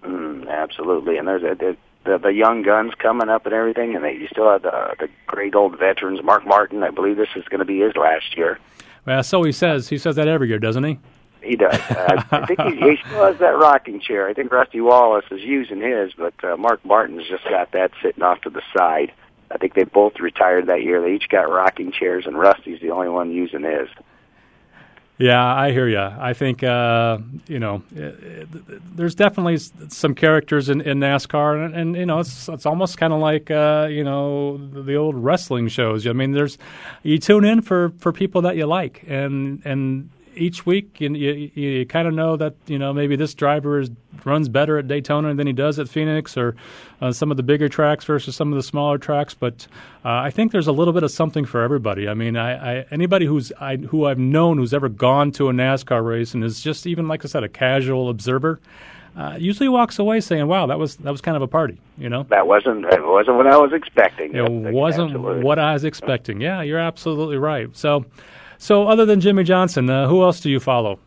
[0.02, 4.04] Mm, absolutely, and there's a, the, the the young guns coming up and everything, and
[4.04, 6.22] they you still have the the great old veterans.
[6.22, 8.58] Mark Martin, I believe this is going to be his last year.
[9.06, 9.88] Well, so he says.
[9.88, 10.98] He says that every year, doesn't he?
[11.42, 11.74] He does.
[11.74, 14.28] Uh, I think he, he still has that rocking chair.
[14.28, 18.22] I think Rusty Wallace is using his, but uh, Mark Martin's just got that sitting
[18.22, 19.12] off to the side.
[19.50, 21.02] I think they both retired that year.
[21.02, 23.88] They each got rocking chairs, and Rusty's the only one using his.
[25.22, 26.00] Yeah, I hear you.
[26.00, 29.58] I think uh, you know, it, it, there's definitely
[29.88, 33.48] some characters in, in NASCAR, and, and, you know, it's it's almost kind of like
[33.48, 36.08] uh, you know the old wrestling shows.
[36.08, 36.58] I mean, there's
[37.04, 41.50] you tune in for, for people that you like, and and each week you, you,
[41.54, 43.90] you kind of know that you know maybe this driver is,
[44.24, 46.56] runs better at Daytona than he does at Phoenix or
[47.00, 49.34] uh, some of the bigger tracks versus some of the smaller tracks.
[49.34, 49.66] But
[50.04, 52.08] uh, I think there's a little bit of something for everybody.
[52.08, 55.52] I mean, I, I anybody who's I, who I've known who's ever gone to a
[55.52, 58.60] NASCAR race and is just even like I said a casual observer.
[59.14, 62.08] Uh, usually walks away saying, "Wow, that was that was kind of a party," you
[62.08, 62.22] know.
[62.30, 64.34] That wasn't it wasn't what I was expecting.
[64.34, 65.44] It wasn't absolutely.
[65.44, 66.40] what I was expecting.
[66.40, 67.68] Yeah, you're absolutely right.
[67.76, 68.06] So,
[68.62, 71.00] so, other than Jimmie Johnson, uh, who else do you follow?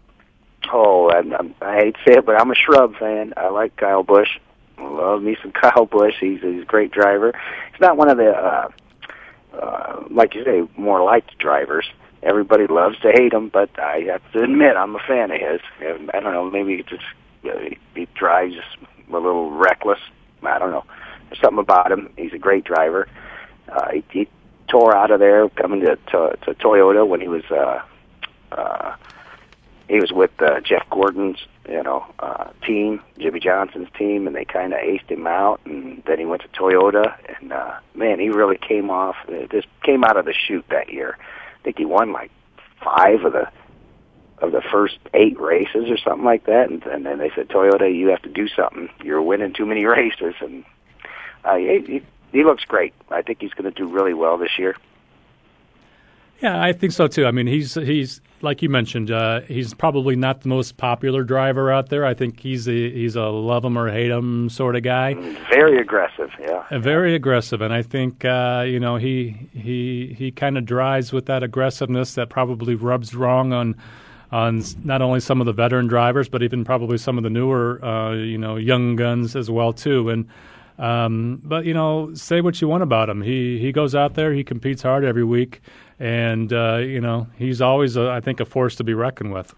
[0.73, 1.21] Oh, I,
[1.65, 3.33] I hate to say it, but I'm a Shrub fan.
[3.37, 4.27] I like Kyle Busch.
[4.77, 6.15] Love me some Kyle Busch.
[6.19, 7.31] He's, he's a great driver.
[7.71, 8.67] He's not one of the, uh,
[9.57, 11.85] uh, like you say, more liked drivers.
[12.23, 15.61] Everybody loves to hate him, but I have to admit I'm a fan of his.
[15.79, 17.03] I don't know, maybe he just
[17.45, 18.55] uh, he, he drives
[19.07, 19.99] a little reckless.
[20.43, 20.83] I don't know.
[21.29, 22.11] There's something about him.
[22.17, 23.07] He's a great driver.
[23.71, 24.27] Uh, he, he
[24.67, 27.81] tore out of there coming to, to, to Toyota when he was uh,
[28.51, 28.95] uh,
[29.87, 34.45] he was with uh, Jeff Gordon's you know uh, team, Jimmie Johnson's team, and they
[34.45, 35.61] kind of aced him out.
[35.65, 39.15] And then he went to Toyota, and uh, man, he really came off.
[39.27, 41.17] Uh, just came out of the chute that year.
[41.19, 42.31] I think he won like
[42.83, 43.49] five of the
[44.39, 46.69] of the first eight races or something like that.
[46.69, 48.89] And, and then they said, Toyota, you have to do something.
[49.01, 50.65] You're winning too many races, and
[51.43, 52.01] uh, he, he
[52.35, 52.93] he looks great.
[53.09, 54.75] I think he's going to do really well this year.
[56.41, 57.25] Yeah, I think so too.
[57.25, 61.71] I mean, he's he's like you mentioned, uh, he's probably not the most popular driver
[61.71, 62.05] out there.
[62.05, 65.13] I think he's a he's a love him or hate him sort of guy.
[65.49, 66.65] Very aggressive, yeah.
[66.69, 71.13] Uh, very aggressive, and I think uh, you know he he he kind of drives
[71.13, 73.75] with that aggressiveness that probably rubs wrong on
[74.31, 77.83] on not only some of the veteran drivers, but even probably some of the newer
[77.83, 80.09] uh, you know young guns as well too.
[80.09, 80.27] And
[80.77, 83.21] um, but you know, say what you want about him.
[83.21, 85.61] He he goes out there, he competes hard every week,
[85.99, 89.53] and uh, you know he's always, a, I think, a force to be reckoned with.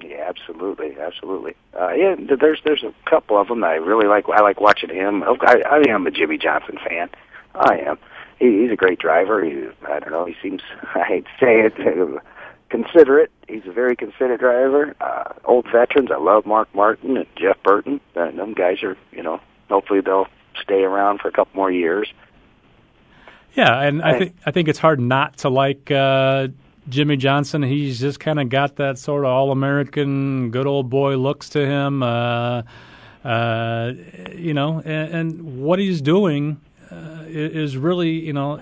[0.00, 1.54] Yeah, absolutely, absolutely.
[1.78, 4.28] Uh, yeah, there's there's a couple of them I really like.
[4.28, 5.22] I like watching him.
[5.22, 7.10] I, I am a Jimmie Johnson fan.
[7.54, 7.98] I am.
[8.38, 9.44] He, he's a great driver.
[9.44, 10.24] He, I don't know.
[10.24, 10.62] He seems.
[10.94, 12.22] I hate to say it.
[12.70, 13.30] considerate.
[13.48, 14.94] He's a very considerate driver.
[15.00, 16.10] Uh, old veterans.
[16.12, 18.00] I love Mark Martin and Jeff Burton.
[18.16, 20.28] Uh, them guys are, you know, hopefully they'll
[20.62, 22.12] stay around for a couple more years.
[23.54, 26.48] Yeah, and I think I think it's hard not to like uh,
[26.88, 27.62] Jimmie Johnson.
[27.62, 32.02] He's just kind of got that sort of all-American, good old boy looks to him.
[32.02, 32.62] Uh,
[33.24, 33.92] uh,
[34.34, 36.58] you know, and, and, what he's doing
[36.90, 38.58] uh, is really, you know,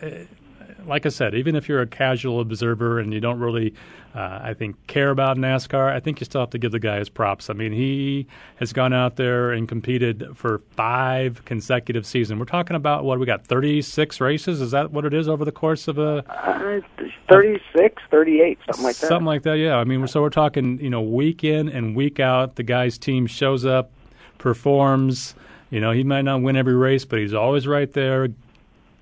[0.88, 3.74] like I said, even if you're a casual observer and you don't really,
[4.14, 6.98] uh, I think, care about NASCAR, I think you still have to give the guy
[6.98, 7.50] his props.
[7.50, 12.38] I mean, he has gone out there and competed for five consecutive seasons.
[12.38, 14.60] We're talking about what we got, 36 races?
[14.60, 16.24] Is that what it is over the course of a?
[16.28, 16.80] Uh,
[17.28, 19.06] 36, 38, something like that.
[19.06, 19.76] Something like that, yeah.
[19.76, 23.26] I mean, so we're talking, you know, week in and week out, the guy's team
[23.26, 23.90] shows up,
[24.38, 25.34] performs.
[25.70, 28.28] You know, he might not win every race, but he's always right there,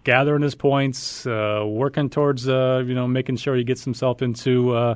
[0.07, 4.73] gathering his points, uh, working towards uh, you know making sure he gets himself into
[4.73, 4.95] uh,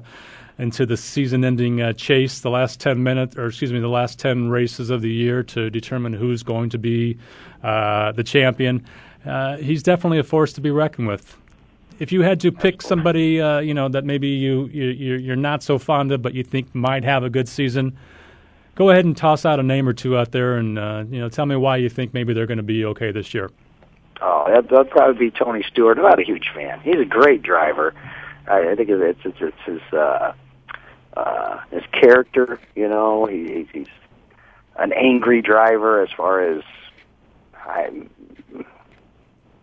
[0.56, 4.48] into the season-ending uh, chase, the last ten minutes, or excuse me, the last ten
[4.48, 7.18] races of the year to determine who's going to be
[7.64, 8.86] uh, the champion.
[9.26, 11.36] Uh, he's definitely a force to be reckoned with.
[11.98, 13.32] If you had to pick somebody,
[13.66, 17.02] you know that maybe you, you you're not so fond of, but you think might
[17.02, 17.98] have a good season,
[18.76, 20.76] go ahead and toss out a name or two out there, and
[21.12, 23.50] you know tell me why you think maybe they're going to be okay this year.
[24.20, 25.96] Oh, that, that'd probably be Tony Stewart.
[25.96, 26.80] I'm not a huge fan.
[26.80, 27.94] He's a great driver.
[28.46, 30.32] I, I think it's it's, it's his uh,
[31.16, 32.60] uh, his character.
[32.74, 33.88] You know, he, he's
[34.76, 36.62] an angry driver as far as
[37.54, 37.90] I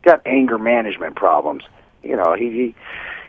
[0.04, 1.63] got anger management problems.
[2.02, 2.76] You know, he he,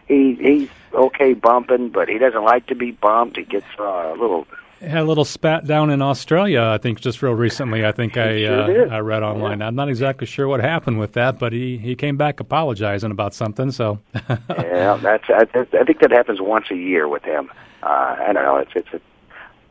[0.06, 3.36] he he's okay bumping, but he doesn't like to be bumped.
[3.36, 4.46] He gets uh, a little
[4.80, 7.84] had a little spat down in Australia, I think, just real recently.
[7.84, 9.60] I think I sure uh, I read online.
[9.60, 9.66] Yeah.
[9.66, 13.34] I'm not exactly sure what happened with that, but he, he came back apologizing about
[13.34, 13.70] something.
[13.70, 13.98] So
[14.48, 17.50] yeah, that's I, I think that happens once a year with him.
[17.82, 18.56] Uh, I don't know.
[18.56, 19.00] It's it's a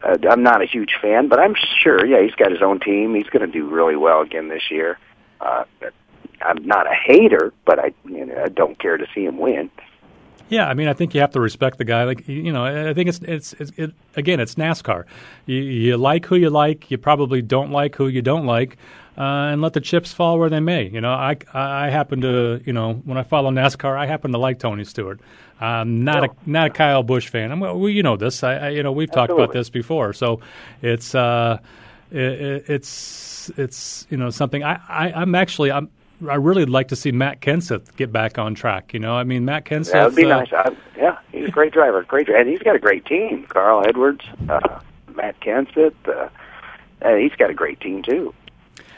[0.03, 2.05] uh, I'm not a huge fan, but I'm sure.
[2.05, 3.15] Yeah, he's got his own team.
[3.15, 4.99] He's going to do really well again this year.
[5.41, 5.63] Uh,
[6.41, 9.71] I'm not a hater, but I you know, I don't care to see him win.
[10.49, 12.03] Yeah, I mean, I think you have to respect the guy.
[12.03, 15.05] Like, you know, I think it's it's, it's it, again, it's NASCAR.
[15.45, 16.89] You, you like who you like.
[16.89, 18.77] You probably don't like who you don't like,
[19.17, 20.87] uh, and let the chips fall where they may.
[20.87, 24.37] You know, I I happen to you know when I follow NASCAR, I happen to
[24.37, 25.19] like Tony Stewart.
[25.59, 27.51] I'm not a not a Kyle Busch fan.
[27.51, 28.43] I'm, well, you know this.
[28.43, 30.13] I, I you know we've talked about this before.
[30.13, 30.39] So
[30.81, 31.57] it's uh,
[32.11, 34.63] it, it's it's you know something.
[34.63, 35.89] I, I I'm actually I'm
[36.27, 38.93] I really would like to see Matt Kenseth get back on track.
[38.93, 39.91] You know, I mean, Matt Kenseth.
[39.91, 40.51] That would be uh, nice.
[40.51, 42.41] I, yeah, he's a great driver, great, driver.
[42.41, 43.45] and he's got a great team.
[43.49, 44.79] Carl Edwards, uh,
[45.15, 45.93] Matt Kenseth.
[46.07, 46.29] Uh,
[47.03, 48.33] uh, he's got a great team too.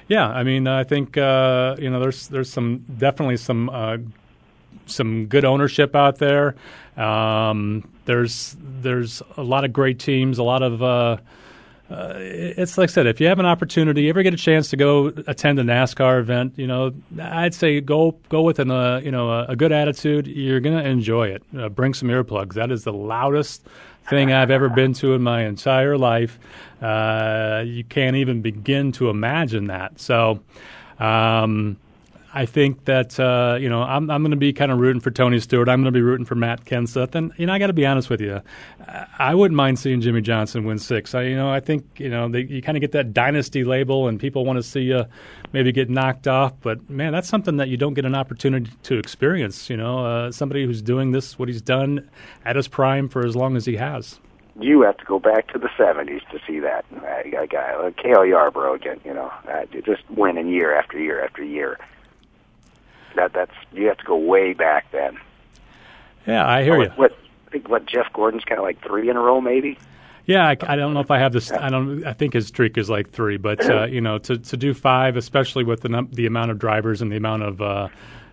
[0.08, 3.98] Yeah, I mean, I think uh, you know, there's there's some definitely some uh,
[4.86, 6.56] some good ownership out there.
[6.96, 10.82] Um, there's there's a lot of great teams, a lot of.
[10.82, 11.18] Uh,
[11.90, 14.70] uh, it's like I said, if you have an opportunity, you ever get a chance
[14.70, 19.02] to go attend a NASCAR event, you know, I'd say go go with an, uh,
[19.04, 20.28] you know a, a, good attitude.
[20.28, 21.44] You're gonna enjoy it.
[21.58, 22.54] Uh, bring some earplugs.
[22.54, 23.66] That is the loudest
[24.08, 26.40] thing I've ever been to in my entire life.
[26.82, 30.00] Uh, you can't even begin to imagine that.
[30.00, 30.42] So.
[31.00, 31.78] Um,
[32.34, 35.10] I think that uh, you know I'm I'm going to be kind of rooting for
[35.10, 35.68] Tony Stewart.
[35.68, 37.86] I'm going to be rooting for Matt Kenseth, and you know I got to be
[37.86, 38.42] honest with you,
[39.18, 41.16] I wouldn't mind seeing Jimmie Johnson win six.
[41.16, 44.08] I you know I think you know they, you kind of get that dynasty label,
[44.08, 45.06] and people want to see you
[45.54, 46.54] maybe get knocked off.
[46.62, 49.70] But man, that's something that you don't get an opportunity to experience.
[49.70, 52.10] You know, uh, somebody who's doing this, what he's done
[52.46, 54.20] at his prime for as long as he has.
[54.60, 56.86] You have to go back to the '70s to see that.
[57.50, 61.80] Guy like Cale Yarborough again, you know, uh, just winning year after year after year
[63.20, 65.18] that that's you have to go way back then.
[66.26, 66.90] Yeah, I hear you.
[66.96, 69.78] What I think what Jeff Gordon's kind of like three in a row, maybe.
[70.26, 71.52] Yeah, I, I, don't know if I have this.
[71.52, 72.06] I don't.
[72.06, 75.18] I think his streak is like three, but uh, you know, to to do five,
[75.18, 77.88] especially with the num- the amount of drivers and the amount of uh,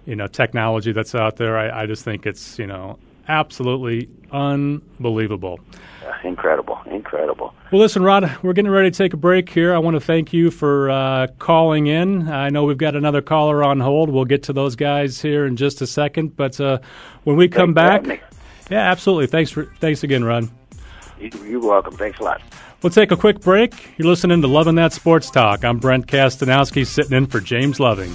[0.05, 5.59] you know technology that's out there, I, I just think it's you know absolutely unbelievable.
[6.05, 6.79] Uh, incredible,
[7.17, 7.55] incredible.
[7.73, 9.75] Well, listen, Rod, we're getting ready to take a break here.
[9.75, 12.29] I want to thank you for uh, calling in.
[12.29, 14.11] I know we've got another caller on hold.
[14.11, 16.37] We'll get to those guys here in just a second.
[16.37, 16.79] But uh,
[17.25, 18.23] when we come Thanks back,
[18.71, 19.27] yeah, absolutely.
[19.27, 20.49] Thanks for thanks again, Rod.
[21.19, 21.97] You're welcome.
[21.97, 22.43] Thanks a lot.
[22.83, 23.73] We'll take a quick break.
[23.97, 25.65] You're listening to Loving That Sports Talk.
[25.65, 28.15] I'm Brent Kastanowski, sitting in for James Loving.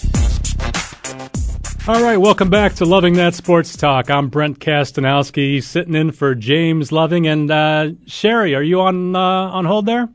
[1.87, 4.11] All right, welcome back to Loving That Sports Talk.
[4.11, 8.53] I'm Brent Kastanowski, sitting in for James Loving and uh, Sherry.
[8.53, 10.07] Are you on uh, on hold there?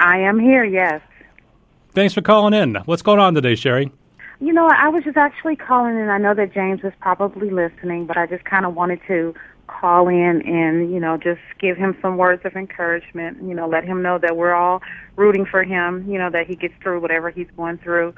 [0.00, 0.64] I am here.
[0.64, 1.00] Yes.
[1.92, 2.74] Thanks for calling in.
[2.86, 3.92] What's going on today, Sherry?
[4.40, 6.08] You know, I was just actually calling in.
[6.08, 9.32] I know that James is probably listening, but I just kind of wanted to
[9.68, 13.40] call in and you know just give him some words of encouragement.
[13.42, 14.82] You know, let him know that we're all
[15.14, 16.04] rooting for him.
[16.10, 18.12] You know that he gets through whatever he's going through.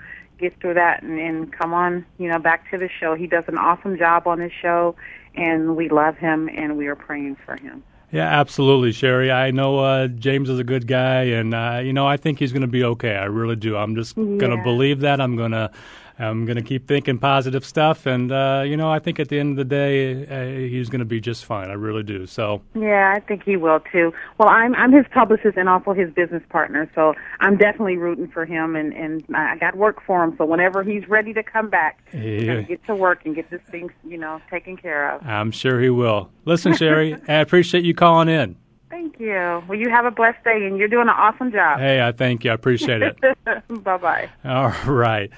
[0.49, 3.15] Get through that and, and come on, you know, back to the show.
[3.15, 4.95] He does an awesome job on this show,
[5.35, 7.83] and we love him, and we are praying for him.
[8.13, 9.33] Yeah, absolutely, Sherry.
[9.33, 12.53] I know uh, James is a good guy, and uh, you know I think he's
[12.53, 13.17] going to be okay.
[13.17, 13.77] I really do.
[13.77, 15.21] I'm just going to believe that.
[15.21, 15.71] I'm going to.
[16.19, 19.39] I'm going to keep thinking positive stuff, and uh, you know, I think at the
[19.39, 21.71] end of the day, uh, he's going to be just fine.
[21.71, 22.27] I really do.
[22.27, 24.13] So, Yeah, I think he will too.
[24.39, 28.45] Well, I'm I'm his publicist and also his business partner, so I'm definitely rooting for
[28.45, 30.35] him, and and I got work for him.
[30.39, 32.63] So whenever he's ready to come back, Yeah.
[32.63, 35.27] get to work and get this thing, you know, taken care of.
[35.27, 36.31] I'm sure he will.
[36.45, 38.57] Listen, Sherry, I appreciate you calling in.
[38.95, 39.61] Thank you.
[39.67, 41.81] Well, you have a blessed day, and you're doing an awesome job.
[41.81, 42.53] Hey, I thank you.
[42.53, 43.17] I appreciate it.
[43.83, 44.31] bye bye.
[44.45, 45.33] All right.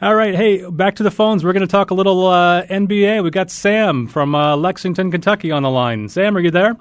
[0.00, 0.34] All right.
[0.34, 1.44] Hey, back to the phones.
[1.44, 3.22] We're going to talk a little uh, NBA.
[3.22, 6.08] We got Sam from uh, Lexington, Kentucky on the line.
[6.08, 6.74] Sam, are you there?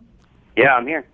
[0.56, 1.06] Yeah, I'm here.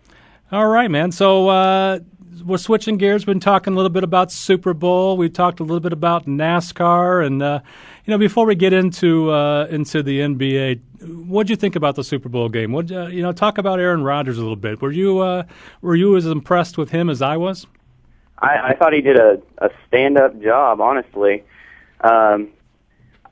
[0.52, 1.12] All right, man.
[1.12, 1.98] So uh,
[2.46, 3.26] we're switching gears.
[3.26, 5.18] We've been talking a little bit about Super Bowl.
[5.18, 7.62] We talked a little bit about NASCAR, and uh,
[8.06, 11.96] you know, before we get into uh, into the NBA, what would you think about
[11.96, 12.72] the Super Bowl game?
[12.72, 13.32] What uh, you know?
[13.32, 14.82] Talk about Aaron Rodgers a little bit.
[14.82, 15.44] Were you uh,
[15.82, 17.68] were you as impressed with him as I was?
[18.40, 21.44] I, I thought he did a, a stand-up job, honestly.
[22.02, 22.50] Um,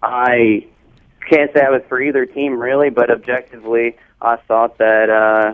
[0.02, 0.66] I
[1.30, 5.54] can't say I was for either team really, but objectively, I thought that uh,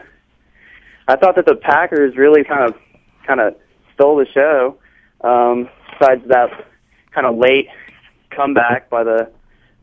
[1.07, 2.80] I thought that the Packers really kind of
[3.26, 3.55] kind of
[3.93, 4.78] stole the show.
[5.22, 5.70] Um,
[6.01, 6.49] besides that
[7.14, 7.68] kind of late
[8.32, 9.32] comeback by the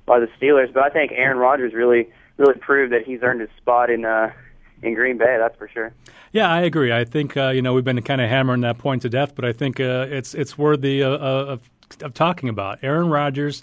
[0.07, 2.09] by the Steelers, but I think Aaron Rodgers really
[2.39, 4.32] really proved that he's earned his spot in uh,
[4.82, 5.36] in Green Bay.
[5.39, 5.93] That's for sure.
[6.32, 6.93] Yeah, I agree.
[6.93, 9.45] I think uh, you know we've been kind of hammering that point to death, but
[9.45, 11.68] I think uh, it's it's worthy uh, of
[12.03, 12.78] of talking about.
[12.82, 13.62] Aaron Rodgers,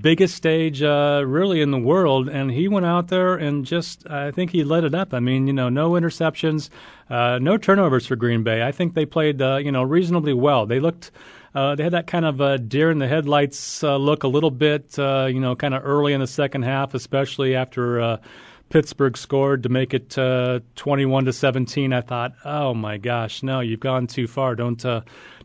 [0.00, 4.30] biggest stage uh, really in the world, and he went out there and just I
[4.30, 5.12] think he lit it up.
[5.12, 6.70] I mean, you know, no interceptions,
[7.10, 8.62] uh, no turnovers for Green Bay.
[8.62, 10.66] I think they played uh, you know reasonably well.
[10.66, 11.10] They looked.
[11.54, 14.50] Uh, they had that kind of uh, deer in the headlights uh, look a little
[14.50, 18.16] bit, uh, you know, kind of early in the second half, especially after uh,
[18.70, 21.92] Pittsburgh scored to make it uh, 21 to 17.
[21.92, 24.56] I thought, oh my gosh, no, you've gone too far.
[24.56, 24.84] Don't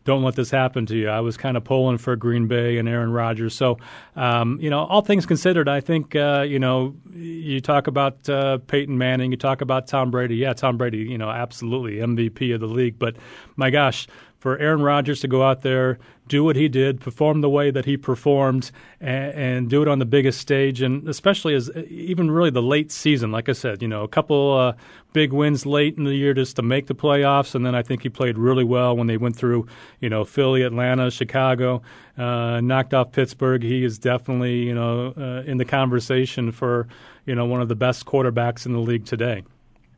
[0.04, 1.08] don't let this happen to you.
[1.08, 3.54] I was kind of pulling for Green Bay and Aaron Rodgers.
[3.54, 3.78] So,
[4.16, 8.58] um, you know, all things considered, I think, uh, you know, you talk about uh,
[8.66, 10.36] Peyton Manning, you talk about Tom Brady.
[10.36, 12.98] Yeah, Tom Brady, you know, absolutely MVP of the league.
[12.98, 13.16] But
[13.56, 14.06] my gosh,
[14.40, 17.84] for Aaron Rodgers to go out there, do what he did, perform the way that
[17.84, 22.48] he performed, and, and do it on the biggest stage, and especially as even really
[22.48, 23.30] the late season.
[23.30, 24.72] Like I said, you know, a couple uh,
[25.12, 28.02] big wins late in the year just to make the playoffs, and then I think
[28.02, 29.66] he played really well when they went through,
[30.00, 31.82] you know, Philly, Atlanta, Chicago,
[32.16, 33.62] uh, knocked off Pittsburgh.
[33.62, 36.88] He is definitely, you know, uh, in the conversation for,
[37.26, 39.42] you know, one of the best quarterbacks in the league today.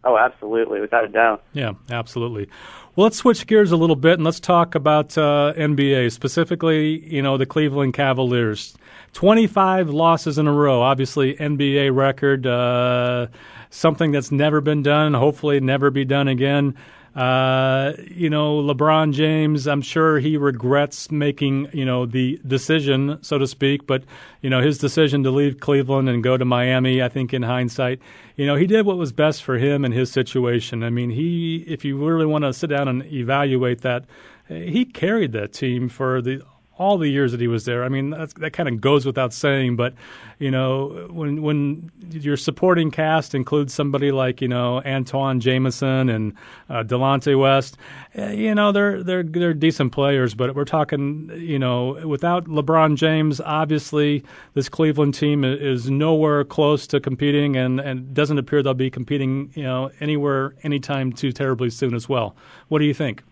[0.04, 1.44] Oh, absolutely, without a doubt.
[1.52, 2.48] Yeah, absolutely.
[2.96, 7.22] Well, let's switch gears a little bit and let's talk about uh, NBA, specifically, you
[7.22, 8.76] know, the Cleveland Cavaliers.
[9.12, 13.28] 25 losses in a row, obviously NBA record, uh,
[13.70, 16.76] something that's never been done, hopefully never be done again.
[17.14, 23.36] Uh, you know, LeBron James, I'm sure he regrets making, you know, the decision, so
[23.36, 24.02] to speak, but,
[24.40, 28.00] you know, his decision to leave Cleveland and go to Miami, I think in hindsight,
[28.36, 30.82] you know, he did what was best for him and his situation.
[30.82, 34.06] I mean, he, if you really want to sit down and evaluate that,
[34.48, 36.42] he carried that team for the
[36.78, 37.84] all the years that he was there.
[37.84, 39.94] I mean, that kind of goes without saying, but
[40.38, 46.32] you know, when when your supporting cast includes somebody like you know Antawn Jamison and
[46.68, 47.76] uh, Delonte West,
[48.18, 52.96] uh, you know they're they're they're decent players, but we're talking you know without LeBron
[52.96, 58.74] James, obviously this Cleveland team is nowhere close to competing, and and doesn't appear they'll
[58.74, 62.34] be competing you know anywhere anytime too terribly soon as well.
[62.68, 63.22] What do you think?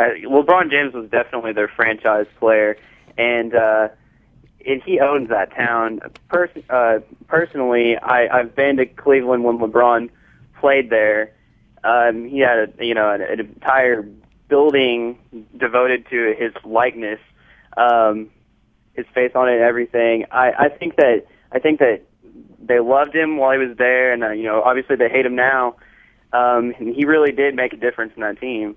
[0.00, 2.78] Uh, LeBron James was definitely their franchise player,
[3.18, 3.88] and uh,
[4.66, 6.00] and he owns that town.
[6.28, 10.08] Pers- uh, personally, I, I've been to Cleveland when LeBron
[10.58, 11.32] played there.
[11.84, 14.08] Um, he had a you know an, an entire
[14.48, 15.18] building
[15.58, 17.20] devoted to his likeness,
[17.76, 18.30] um,
[18.94, 20.24] his face on it, and everything.
[20.30, 22.04] I, I think that I think that
[22.58, 25.34] they loved him while he was there, and uh, you know obviously they hate him
[25.34, 25.76] now.
[26.32, 28.76] Um, and he really did make a difference in that team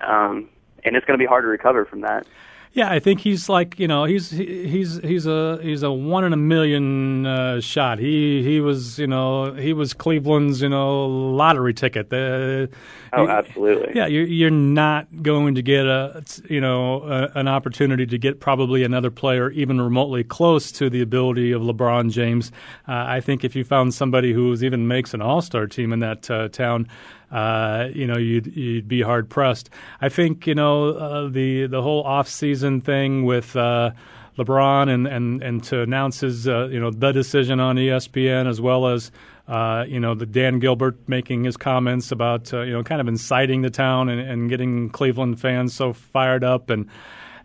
[0.00, 0.48] um,
[0.84, 2.26] and it's going to be hard to recover from that.
[2.72, 6.32] Yeah, I think he's like you know he's he's he's a he's a one in
[6.32, 7.98] a million uh, shot.
[7.98, 12.12] He he was you know he was Cleveland's you know lottery ticket.
[12.12, 12.68] Uh,
[13.12, 13.92] oh, absolutely.
[13.96, 18.38] Yeah, you're you're not going to get a you know a, an opportunity to get
[18.38, 22.52] probably another player even remotely close to the ability of LeBron James.
[22.86, 25.98] Uh, I think if you found somebody who even makes an All Star team in
[26.00, 26.86] that uh, town.
[27.30, 29.70] Uh, you know, you'd you'd be hard pressed.
[30.00, 33.92] I think you know uh, the the whole off season thing with uh,
[34.38, 38.60] LeBron and and and to announce his uh, you know the decision on ESPN as
[38.60, 39.12] well as
[39.48, 43.08] uh, you know the Dan Gilbert making his comments about uh, you know kind of
[43.08, 46.88] inciting the town and, and getting Cleveland fans so fired up and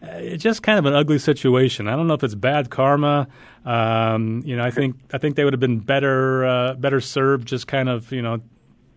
[0.02, 1.88] uh, it's just kind of an ugly situation.
[1.88, 3.28] I don't know if it's bad karma.
[3.66, 7.48] Um, you know, I think I think they would have been better uh, better served
[7.48, 8.42] just kind of you know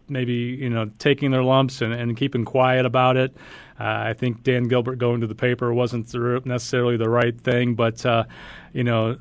[0.09, 3.37] maybe you know taking their lumps and, and keeping quiet about it.
[3.79, 6.13] Uh, I think Dan Gilbert going to the paper wasn't
[6.47, 8.25] necessarily the right thing, but uh,
[8.73, 9.17] you know.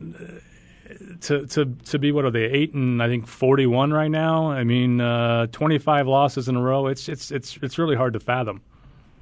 [1.22, 4.52] To, to to be what are they eight and I think forty one right now?
[4.52, 6.88] I mean, uh, twenty five losses in a row.
[6.88, 8.62] It's it's it's it's really hard to fathom.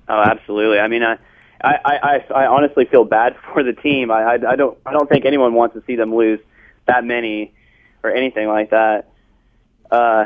[0.08, 0.80] Oh, absolutely.
[0.80, 1.18] I mean, I
[1.62, 4.12] I, I, I honestly feel bad for the team.
[4.12, 6.40] I, I, I don't I don't think anyone wants to see them lose
[6.86, 7.54] that many
[8.04, 9.10] or anything like that.
[9.90, 10.26] Uh,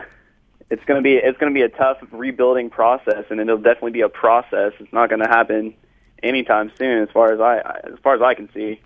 [0.69, 4.09] it's gonna be it's gonna be a tough rebuilding process, and it'll definitely be a
[4.09, 4.73] process.
[4.79, 5.73] It's not going to happen
[6.21, 8.79] anytime soon, as far as I as far as I can see.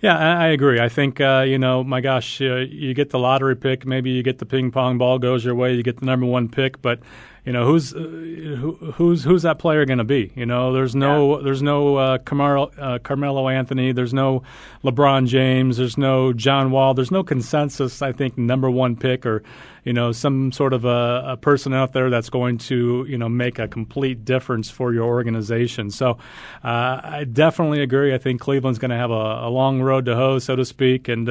[0.00, 0.80] Yeah, I agree.
[0.80, 4.22] I think uh, you know, my gosh, uh, you get the lottery pick, maybe you
[4.22, 7.00] get the ping pong ball goes your way, you get the number one pick, but
[7.44, 10.32] you know who's uh, who, who's who's that player going to be?
[10.34, 11.44] You know, there's no yeah.
[11.44, 14.42] there's no uh, Carmelo, uh, Carmelo Anthony, there's no
[14.84, 18.02] LeBron James, there's no John Wall, there's no consensus.
[18.02, 19.42] I think number one pick or
[19.84, 23.28] you know some sort of a, a person out there that's going to you know
[23.28, 25.90] make a complete difference for your organization.
[25.90, 26.18] So
[26.62, 28.14] uh, I definitely agree.
[28.14, 31.08] I think Cleveland's going to have a, a, long road to hoe, so to speak,
[31.08, 31.28] and.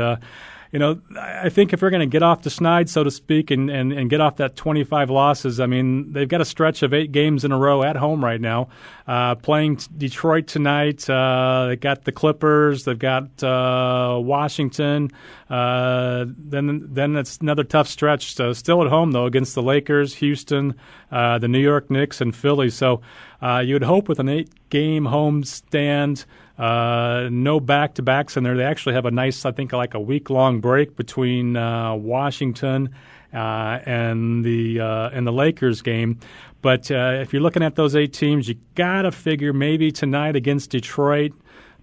[0.71, 3.49] You know, I think if they're going to get off the schneid, so to speak,
[3.49, 6.93] and, and, and get off that 25 losses, I mean, they've got a stretch of
[6.93, 8.69] eight games in a row at home right now.
[9.07, 15.09] Uh, playing Detroit tonight, uh, they got the Clippers, they've got uh, Washington.
[15.49, 18.35] Uh, then then it's another tough stretch.
[18.35, 20.75] So still at home though against the Lakers, Houston,
[21.11, 22.69] uh, the New York Knicks, and Philly.
[22.69, 23.01] So
[23.41, 26.25] uh, you would hope with an eight-game home stand.
[26.59, 28.57] Uh, no back to backs in there.
[28.57, 32.89] They actually have a nice, I think, like a week long break between uh, Washington
[33.33, 36.19] uh, and the uh, and the Lakers game.
[36.61, 40.35] But uh, if you're looking at those eight teams, you got to figure maybe tonight
[40.35, 41.31] against Detroit,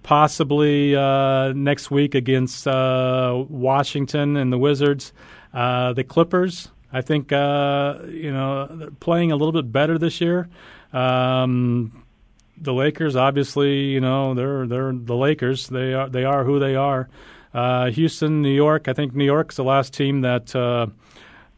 [0.03, 0.93] possibly
[1.55, 5.14] next week against Washington and the Wizards,
[5.55, 6.68] the Clippers.
[6.93, 10.51] I think you know playing a little bit better this year.
[10.93, 12.06] Um,
[12.61, 15.69] the Lakers, obviously, you know, they're they're the Lakers.
[15.69, 17.09] They are they are who they are.
[17.53, 18.89] Uh, Houston, New York.
[18.89, 20.87] I think New York's the last team that uh,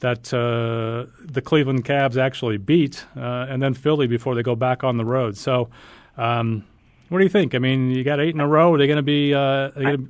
[0.00, 4.84] that uh, the Cleveland Cavs actually beat, uh, and then Philly before they go back
[4.84, 5.36] on the road.
[5.36, 5.70] So,
[6.16, 6.64] um,
[7.08, 7.54] what do you think?
[7.54, 8.74] I mean, you got eight in a row.
[8.74, 10.08] Are they going to be uh, to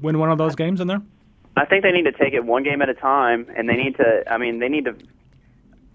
[0.00, 1.02] win one of those games in there?
[1.56, 3.96] I think they need to take it one game at a time, and they need
[3.96, 4.22] to.
[4.30, 4.96] I mean, they need to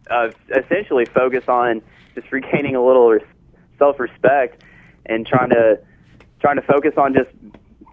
[0.09, 1.81] uh, essentially focus on
[2.15, 3.17] just regaining a little
[3.77, 4.63] self respect
[5.05, 5.79] and trying to
[6.39, 7.29] trying to focus on just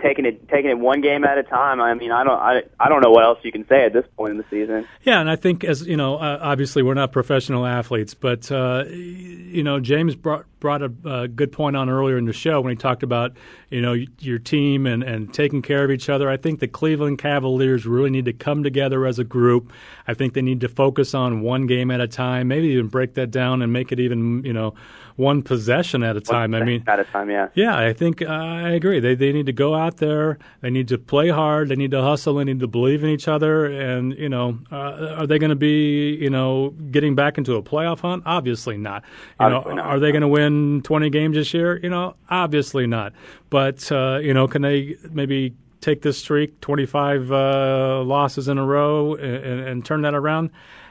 [0.05, 1.81] taking it taking it one game at a time.
[1.81, 4.05] I mean, I don't I, I don't know what else you can say at this
[4.17, 4.87] point in the season.
[5.03, 8.85] Yeah, and I think as you know, uh, obviously we're not professional athletes, but uh,
[8.89, 12.71] you know, James brought brought a, a, good point on earlier in the show when
[12.71, 13.33] he talked about
[13.75, 16.31] you know your team and and taking care of each other.
[16.31, 19.73] I think the Cleveland Cavaliers really need to come together as a group.
[20.07, 23.15] I think they need to focus on one game at a time, maybe even break
[23.15, 24.75] that down and make it even you know
[25.17, 26.55] one possession at a time.
[26.55, 27.49] I mean, at a time, yeah.
[27.55, 29.01] Yeah, I think uh, I agree.
[29.01, 30.39] They they need to go out there.
[30.61, 31.69] They need to play hard.
[31.69, 32.35] They need to hustle.
[32.35, 33.67] They need to believe in each other.
[33.67, 37.63] And you know, uh, are they going to be you know getting back into a
[37.63, 38.25] playoff hunt?
[38.27, 39.05] Obviously not.
[39.41, 39.87] You obviously know, not.
[39.87, 41.79] are they going to win twenty games this year?
[41.81, 43.13] You know, obviously not.
[43.55, 48.67] But uh, you know, can they maybe take this streak, 25 uh, losses in a
[48.67, 50.51] row, and, and, turn that around?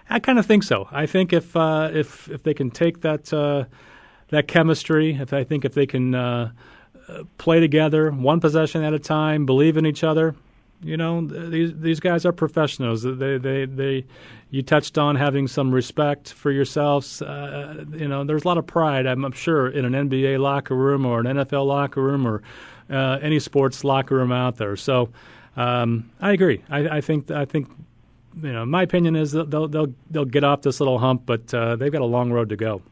[0.10, 0.88] I kind of think so.
[0.90, 3.66] I think if uh, if if they can take that uh,
[4.30, 5.14] that chemistry.
[5.20, 6.54] If I think if they can uh,
[7.38, 10.34] play together, one possession at a time, believe in each other,
[10.84, 13.04] you know, these these guys are professionals.
[13.04, 14.06] They they they.
[14.50, 17.24] You touched on having some respect for yourselves.
[17.24, 19.08] Uh, you know, there's a lot of pride.
[19.08, 22.44] I'm, sure in an NBA locker room or an NFL locker room or
[22.88, 24.76] uh, any sports locker room out there.
[24.76, 25.10] So,
[25.58, 26.62] um, I agree.
[26.70, 27.68] I, I, think I think
[28.44, 31.76] you know my opinion is they'll they'll they'll get off this little hump, but uh,
[31.76, 32.84] they've got a long road to go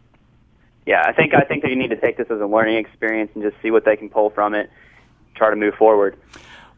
[0.86, 3.32] yeah, I think I think that you need to take this as a learning experience
[3.36, 4.70] and just see what they can pull from it,
[5.36, 6.18] try to move forward.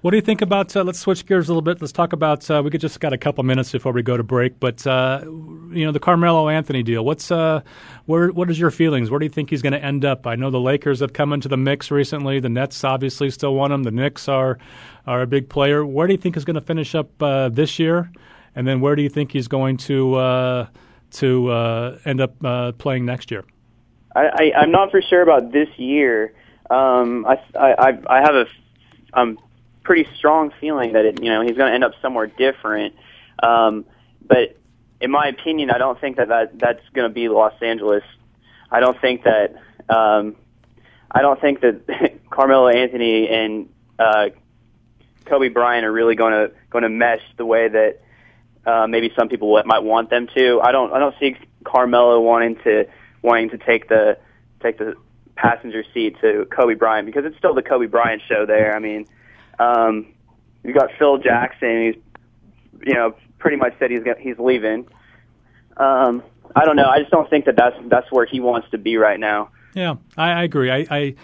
[0.04, 0.76] What do you think about?
[0.76, 1.80] Uh, let's switch gears a little bit.
[1.80, 2.52] Let's talk about.
[2.52, 5.22] Uh, we could just got a couple minutes before we go to break, but uh,
[5.24, 7.06] you know the Carmelo Anthony deal.
[7.06, 7.62] What's uh,
[8.06, 8.28] where?
[8.28, 9.10] What is your feelings?
[9.10, 10.28] Where do you think he's going to end up?
[10.28, 12.42] I know the Lakers have come into the mix recently.
[12.42, 13.84] The Nets obviously still want him.
[13.84, 14.58] The Knicks are
[15.08, 15.86] are a big player.
[15.86, 18.12] Where do you think he's going to finish up uh, this year?
[18.58, 20.68] And then where do you think he's going to uh,
[21.12, 23.46] to end up playing next year?
[24.14, 26.34] I, I, I'm not for sure about this year.
[26.70, 28.46] Um, I, I, I have a
[29.14, 29.40] um
[29.84, 32.96] pretty strong feeling that it, you know he's going to end up somewhere different.
[33.42, 33.86] Um,
[34.26, 34.58] but
[35.02, 38.04] in my opinion, I don't think that, that that's going to be Los Angeles.
[38.72, 39.56] I don't think that
[39.90, 40.36] um,
[41.12, 43.70] I don't think that Carmelo Anthony and
[44.00, 44.30] uh,
[45.26, 48.02] Kobe Bryant are really going to going to mesh the way that
[48.66, 50.62] uh, maybe some people might want them to.
[50.62, 52.88] I don't I don't see Carmelo wanting to
[53.22, 54.18] wanting to take the
[54.62, 54.96] take the
[55.36, 58.76] passenger seat to Kobe Bryant because it's still the Kobe Bryant show there.
[58.76, 59.06] I mean,
[59.60, 60.08] um,
[60.64, 61.94] you got Phil Jackson.
[61.94, 62.04] He's
[62.86, 64.88] you know pretty much said he's he's leaving.
[65.78, 66.24] Um,
[66.56, 66.90] I don't know.
[66.90, 69.50] I just don't think that that's that's where he wants to be right now.
[69.74, 70.70] Yeah, I, I agree.
[70.70, 71.16] I, I,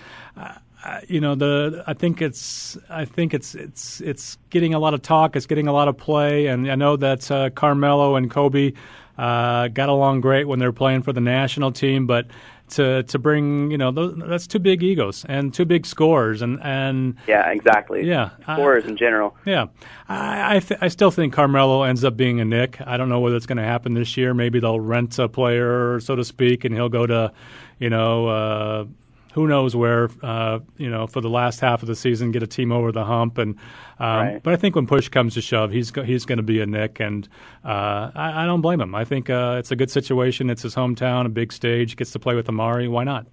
[0.84, 4.94] I, you know, the I think it's I think it's it's it's getting a lot
[4.94, 5.36] of talk.
[5.36, 8.74] It's getting a lot of play, and I know that uh, Carmelo and Kobe
[9.18, 12.28] uh, got along great when they were playing for the national team, but
[12.72, 16.60] to to bring you know those, that's two big egos and two big scores and
[16.62, 18.06] and yeah exactly.
[18.06, 19.36] Yeah scores in general.
[19.46, 19.68] Yeah.
[20.08, 22.80] I I, th- I, still think Carmelo ends up being a Knick.
[22.86, 24.34] I don't know whether it's going to happen this year.
[24.34, 27.32] Maybe they'll rent a player so to speak and he'll go to
[27.80, 28.86] you know uh,
[29.34, 32.48] who knows where, uh, you know, for the last half of the season, get a
[32.48, 33.38] team over the hump.
[33.38, 33.56] And
[34.00, 34.44] um, right.
[34.44, 36.66] but I think when push comes to shove, he's go- he's going to be a
[36.66, 37.28] Knick, and
[37.64, 38.96] uh, I, I, don't blame him.
[38.96, 40.50] I think uh, it's a good situation.
[40.50, 42.90] It's his hometown, a big stage, gets to play with Amar'e.
[42.90, 43.28] Why not?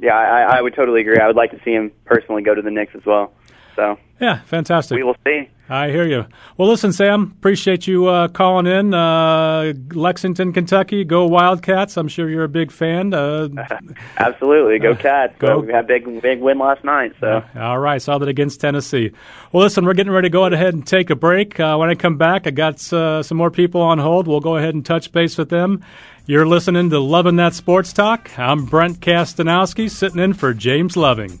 [0.00, 1.18] Yeah, I, I would totally agree.
[1.18, 3.32] I would like to see him personally go to the Knicks as well.
[3.80, 4.96] So yeah, fantastic.
[4.96, 5.48] We will see.
[5.70, 6.26] I hear you.
[6.58, 8.92] Well, listen, Sam, appreciate you uh, calling in.
[8.92, 11.96] Uh, Lexington, Kentucky, go Wildcats!
[11.96, 13.14] I'm sure you're a big fan.
[13.14, 13.48] Uh,
[14.18, 15.32] Absolutely, go Cats!
[15.38, 15.60] Go.
[15.60, 17.12] we had a big big win last night.
[17.20, 19.12] So all right, saw that against Tennessee.
[19.52, 21.58] Well, listen, we're getting ready to go ahead and take a break.
[21.58, 24.28] Uh, when I come back, I got uh, some more people on hold.
[24.28, 25.82] We'll go ahead and touch base with them.
[26.26, 28.38] You're listening to Loving That Sports Talk.
[28.38, 31.40] I'm Brent Kastanowski, sitting in for James Loving.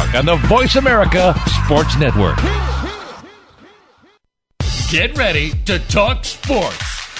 [0.15, 1.33] on the Voice America
[1.63, 2.37] Sports Network.
[4.89, 7.00] Get ready to talk sports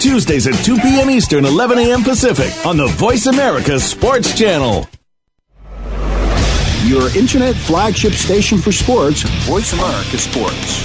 [0.00, 1.08] Tuesdays at 2 p.m.
[1.08, 2.02] Eastern, 11 a.m.
[2.02, 4.88] Pacific on the Voice America Sports Channel.
[6.84, 10.82] Your internet flagship station for sports, Voice America Sports.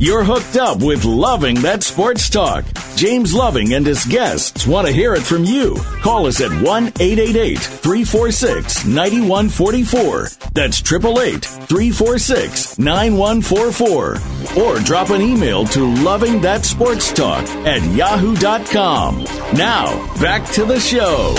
[0.00, 2.64] You're hooked up with Loving That Sports Talk.
[3.02, 5.74] James Loving and his guests want to hear it from you.
[6.02, 6.62] Call us at 1
[7.00, 10.28] 888 346 9144.
[10.54, 14.62] That's 888 346 9144.
[14.62, 19.24] Or drop an email to Loving That Sports Talk at yahoo.com.
[19.54, 21.34] Now, back to the show.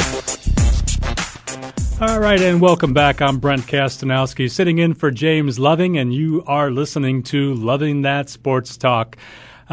[2.05, 3.22] All right, and welcome back.
[3.22, 8.28] I'm Brent Kastanowski, sitting in for James Loving, and you are listening to Loving That
[8.30, 9.16] Sports Talk.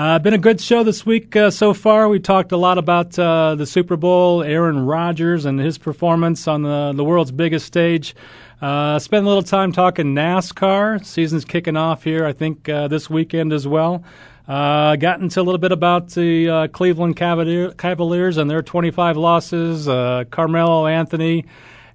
[0.01, 2.09] Uh, been a good show this week uh, so far.
[2.09, 6.63] We talked a lot about uh, the Super Bowl, Aaron Rodgers, and his performance on
[6.63, 8.15] the, the world's biggest stage.
[8.63, 11.05] Uh, spend a little time talking NASCAR.
[11.05, 14.03] Season's kicking off here, I think, uh, this weekend as well.
[14.49, 19.19] Uh, got into a little bit about the uh, Cleveland Cavalier, Cavaliers and their 25
[19.19, 21.45] losses, uh, Carmelo Anthony,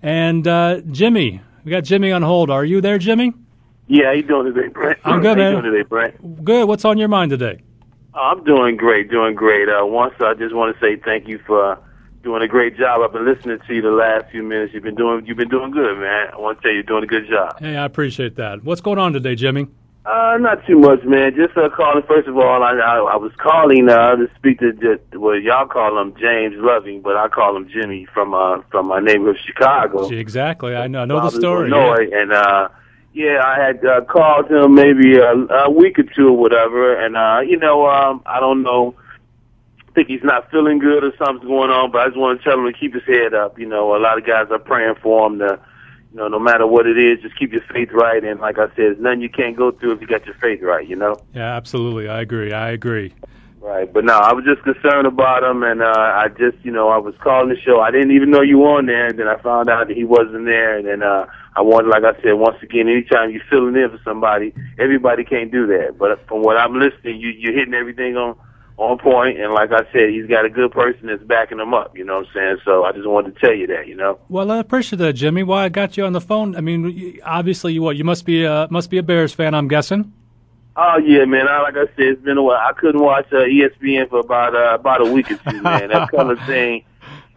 [0.03, 1.41] and uh, Jimmy.
[1.63, 2.51] We got Jimmy on hold.
[2.51, 3.33] Are you there, Jimmy?
[3.87, 4.99] Yeah, how you doing today, Brent?
[5.03, 5.55] I'm good, how man.
[5.55, 6.45] you doing today, Brent?
[6.45, 6.67] Good.
[6.67, 7.61] What's on your mind today?
[8.15, 9.67] I'm doing great, doing great.
[9.67, 11.77] Uh, once I just want to say thank you for
[12.23, 13.01] doing a great job.
[13.01, 14.73] I've been listening to you the last few minutes.
[14.73, 16.29] You've been doing, you've been doing good, man.
[16.33, 17.59] I want to tell you, you're doing a good job.
[17.59, 18.63] Hey, I appreciate that.
[18.63, 19.67] What's going on today, Jimmy?
[20.05, 21.35] Uh, not too much, man.
[21.35, 22.03] Just uh, calling.
[22.07, 25.67] First of all, I I, I was calling uh, to speak to just, well, y'all
[25.67, 30.07] call him James Loving, but I call him Jimmy from uh from my neighborhood, Chicago.
[30.09, 30.75] Exactly.
[30.75, 31.01] I know.
[31.01, 31.71] I know the story.
[31.71, 32.69] Illinois, and uh,
[33.15, 37.15] yeah, I had uh, called him maybe a, a week or two or whatever, and
[37.15, 38.93] uh, you know, um, I don't know.
[39.79, 42.43] I think he's not feeling good or something's going on, but I just want to
[42.43, 43.57] tell him to keep his head up.
[43.57, 45.57] You know, a lot of guys are praying for him to,
[46.11, 48.21] you know, no matter what it is, just keep your faith right.
[48.21, 50.85] And like I said, nothing you can't go through if you got your faith right.
[50.85, 51.15] You know.
[51.33, 52.09] Yeah, absolutely.
[52.09, 52.51] I agree.
[52.51, 53.13] I agree.
[53.65, 56.89] Right, but no, I was just concerned about him, and uh, I just, you know,
[56.89, 57.81] I was calling the show.
[57.81, 60.03] I didn't even know you were on there, and then I found out that he
[60.03, 63.75] wasn't there, and then uh, I wanted, like I said, once again, anytime you're filling
[63.75, 65.97] in for somebody, everybody can't do that.
[65.97, 68.37] But from what I'm listening, you, you're hitting everything on
[68.77, 71.97] on point, and like I said, he's got a good person that's backing him up.
[71.97, 72.57] You know what I'm saying?
[72.65, 73.87] So I just wanted to tell you that.
[73.87, 74.19] You know.
[74.29, 75.41] Well, I appreciate that, Jimmy.
[75.41, 76.55] Why I got you on the phone?
[76.55, 77.95] I mean, obviously, you what?
[77.95, 79.55] You must be a must be a Bears fan.
[79.55, 80.13] I'm guessing.
[80.77, 81.47] Oh yeah, man.
[81.47, 82.57] I, like I said, it's been a while.
[82.57, 85.89] I couldn't watch uh, ESPN for about uh, about a week or two, man.
[85.89, 86.83] That Cutler thing,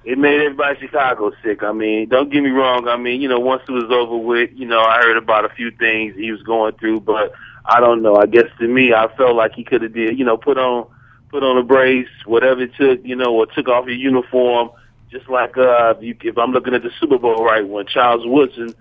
[0.05, 1.63] it made everybody in Chicago sick.
[1.63, 2.89] I mean, don't get me wrong.
[2.89, 5.51] I mean, you know, once it was over with, you know, I heard about a
[5.51, 7.33] few things he was going through, but
[7.65, 8.17] I don't know.
[8.17, 10.89] I guess to me, I felt like he could have did, you know, put on
[11.29, 14.71] put on a brace, whatever it took, you know, or took off your uniform.
[15.13, 18.27] Just like uh, if, you, if I'm looking at the Super Bowl, right, when Charles
[18.27, 18.75] Woodson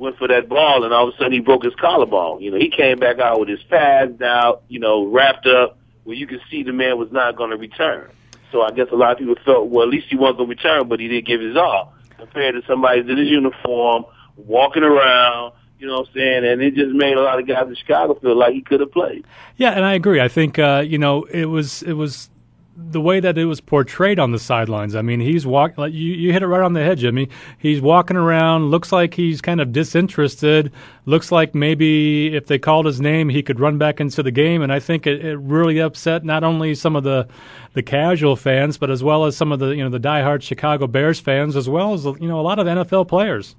[0.00, 2.42] went for that ball, and all of a sudden he broke his collarbone.
[2.42, 6.16] You know, he came back out with his pads out, you know, wrapped up, where
[6.16, 8.10] you could see the man was not going to return.
[8.50, 10.56] So I guess a lot of people felt, well, at least he wasn't going to
[10.56, 11.94] return, but he didn't give his all.
[12.16, 14.04] Compared to somebody in his uniform,
[14.36, 16.44] walking around, you know what I'm saying?
[16.44, 18.92] And it just made a lot of guys in Chicago feel like he could have
[18.92, 19.24] played.
[19.56, 20.20] Yeah, and I agree.
[20.20, 22.28] I think uh, you know it was it was
[22.76, 24.94] the way that it was portrayed on the sidelines.
[24.94, 27.28] I mean, he's walk like you, you hit it right on the head, Jimmy.
[27.58, 30.72] He's walking around, looks like he's kind of disinterested.
[31.04, 34.62] Looks like maybe if they called his name, he could run back into the game.
[34.62, 37.28] And I think it, it really upset not only some of the
[37.72, 40.86] the casual fans, but as well as some of the you know the diehard Chicago
[40.86, 43.56] Bears fans, as well as you know a lot of NFL players.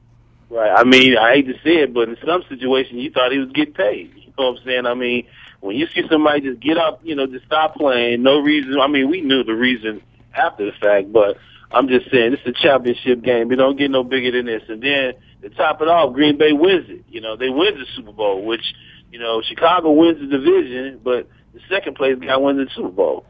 [0.49, 0.71] Right.
[0.75, 3.51] I mean, I hate to say it, but in some situations, you thought he was
[3.51, 4.11] getting paid.
[4.15, 4.85] You know what I'm saying?
[4.85, 5.25] I mean,
[5.61, 8.79] when you see somebody just get up, you know, just stop playing, no reason.
[8.79, 10.01] I mean, we knew the reason
[10.33, 11.37] after the fact, but
[11.71, 13.51] I'm just saying this is a championship game.
[13.51, 14.63] It don't get no bigger than this.
[14.67, 17.05] And then to top it off, Green Bay wins it.
[17.09, 18.73] You know, they win the Super Bowl, which
[19.11, 23.25] you know Chicago wins the division, but the second place guy wins the Super Bowl.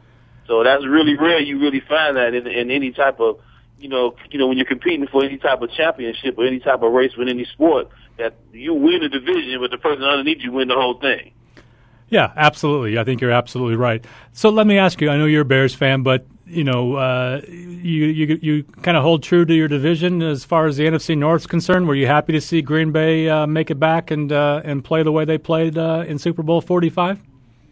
[0.48, 1.38] So that's really rare.
[1.38, 3.38] You really find that in, in any type of
[3.78, 6.82] you know, you know, when you're competing for any type of championship or any type
[6.82, 10.52] of race with any sport, that you win a division, but the person underneath you
[10.52, 11.32] win the whole thing.
[12.12, 12.98] Yeah, absolutely.
[12.98, 14.04] I think you're absolutely right.
[14.34, 15.08] So let me ask you.
[15.08, 19.02] I know you're a Bears fan, but you know, uh, you you you kind of
[19.02, 21.88] hold true to your division as far as the NFC North's concerned.
[21.88, 25.02] Were you happy to see Green Bay uh, make it back and uh, and play
[25.02, 27.18] the way they played uh, in Super Bowl 45?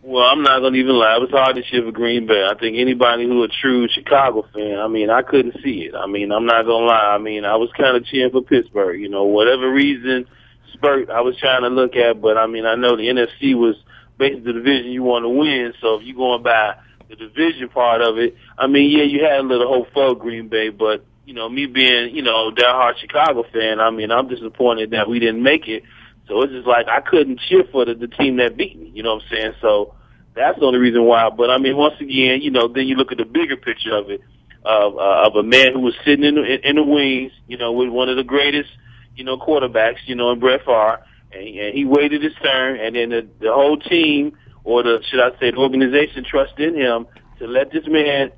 [0.03, 1.16] Well, I'm not going to even lie.
[1.16, 2.43] It was hard to cheer for Green Bay.
[2.51, 5.95] I think anybody who a true Chicago fan, I mean, I couldn't see it.
[5.95, 7.14] I mean, I'm not going to lie.
[7.14, 8.99] I mean, I was kind of cheering for Pittsburgh.
[8.99, 10.24] You know, whatever reason,
[10.72, 13.76] spurt I was trying to look at, but I mean, I know the NFC was
[14.20, 15.72] basically the division you want to win.
[15.80, 16.76] So if you're going by
[17.08, 20.48] the division part of it, I mean, yeah, you had a little hope for Green
[20.48, 24.90] Bay, but you know, me being you know diehard Chicago fan, I mean, I'm disappointed
[24.90, 25.82] that we didn't make it.
[26.28, 28.92] So it's just like I couldn't cheer for the, the team that beat me.
[28.94, 29.52] You know what I'm saying?
[29.60, 29.94] So
[30.34, 31.30] that's the only reason why.
[31.30, 34.10] But I mean, once again, you know, then you look at the bigger picture of
[34.10, 34.20] it,
[34.64, 37.72] of uh, of a man who was sitting in the, in the wings, you know,
[37.72, 38.70] with one of the greatest,
[39.16, 42.96] you know, quarterbacks, you know, in Brett Favre, and, and he waited his turn, and
[42.96, 47.06] then the, the whole team, or the should I say, the organization, trusted in him
[47.38, 48.32] to let this man,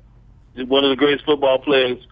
[0.55, 2.05] one of the greatest football players,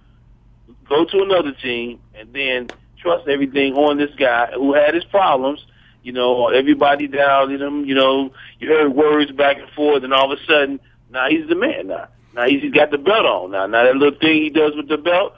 [0.88, 2.69] go to another team, and then
[2.99, 5.65] trust everything on this guy who had his problems.
[6.03, 7.86] You know, everybody doubted him.
[7.86, 10.79] You know, you heard words back and forth, and all of a sudden,
[11.11, 11.88] now he's the man.
[11.88, 13.51] Now, now he's got the belt on.
[13.51, 15.34] Now, now that little thing he does with the belt,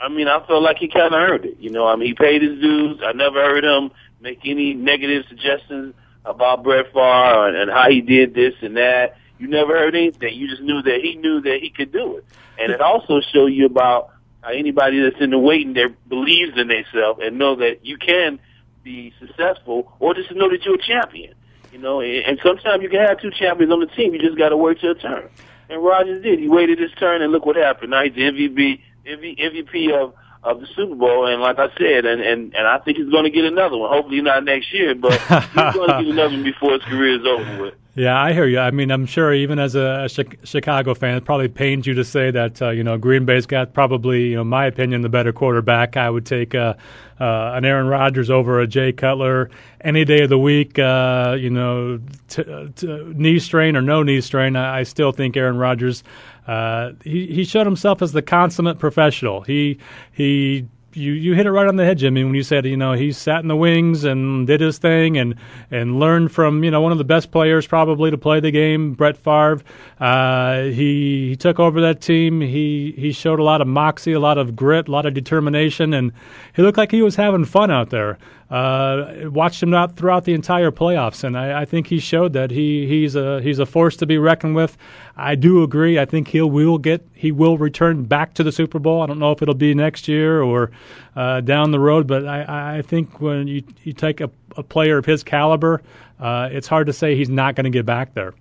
[0.00, 1.56] I mean, I felt like he kind of earned it.
[1.58, 3.00] You know, I mean, he paid his dues.
[3.04, 3.90] I never heard him
[4.24, 5.94] make any negative suggestions
[6.24, 9.18] about Brett Favre and, and how he did this and that.
[9.38, 10.34] You never heard anything.
[10.34, 12.24] You just knew that he knew that he could do it.
[12.58, 14.10] And it also showed you about
[14.40, 18.40] how anybody that's in the waiting there believes in themselves and know that you can
[18.82, 21.34] be successful or just know that you're a champion.
[21.72, 24.14] You know, and, and sometimes you can have two champions on the team.
[24.14, 25.28] You just got to wait your turn.
[25.68, 26.38] And Rodgers did.
[26.38, 27.90] He waited his turn, and look what happened.
[27.90, 30.14] Now he's the MVP, MVP of
[30.44, 31.26] of the Super Bowl.
[31.26, 33.90] And like I said, and and and I think he's going to get another one.
[33.90, 37.26] Hopefully not next year, but he's going to get another one before his career is
[37.26, 37.74] over with.
[37.96, 38.58] Yeah, I hear you.
[38.58, 40.08] I mean, I'm sure even as a,
[40.42, 43.72] Chicago fan, it probably pains you to say that uh, you know Green Bay's got
[43.72, 45.96] probably, you know, my opinion, the better quarterback.
[45.96, 46.74] I would take uh,
[47.20, 49.50] uh, an Aaron Rodgers over a Jay Cutler
[49.80, 50.78] any day of the week.
[50.78, 52.44] Uh, you know, t-
[52.76, 56.02] t- knee strain or no knee strain, I, I still think Aaron Rodgers.
[56.46, 59.42] Uh, he he showed himself as the consummate professional.
[59.42, 59.78] He
[60.12, 62.92] he you you hit it right on the head, Jimmy, when you said you know
[62.92, 65.34] he sat in the wings and did his thing and
[65.70, 68.94] and learned from you know one of the best players probably to play the game,
[68.94, 69.62] Brett Favre.
[69.98, 72.40] Uh, he he took over that team.
[72.40, 75.92] He he showed a lot of moxie, a lot of grit, a lot of determination,
[75.92, 76.12] and
[76.54, 78.18] he looked like he was having fun out there.
[78.50, 82.50] Uh, watched him out throughout the entire playoffs, and I, I, think he showed that
[82.50, 84.76] he he's a he's a force to be reckoned with.
[85.16, 85.98] I do agree.
[85.98, 89.00] I think he'll will get he will return back to the Super Bowl.
[89.00, 90.70] I don't know if it'll be next year or
[91.16, 94.98] uh, down the road, but I, I think when you you take a, a player
[94.98, 95.80] of his caliber,
[96.20, 98.34] uh, it's hard to say he's not going to get back there.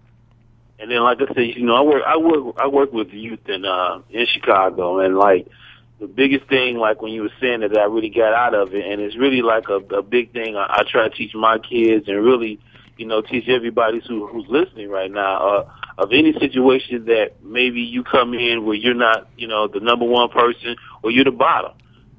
[0.80, 3.48] And then, like I said, you know, I work I work I work with youth
[3.48, 5.48] in uh, in Chicago, and like
[6.04, 8.86] the biggest thing, like when you were saying that, I really got out of it,
[8.86, 10.58] and it's really like a, a big thing.
[10.58, 12.60] I, I try to teach my kids, and really,
[12.98, 15.48] you know, teach everybody who, who's listening right now.
[15.48, 19.80] Uh, of any situation that maybe you come in where you're not, you know, the
[19.80, 21.72] number one person or you're the bottom.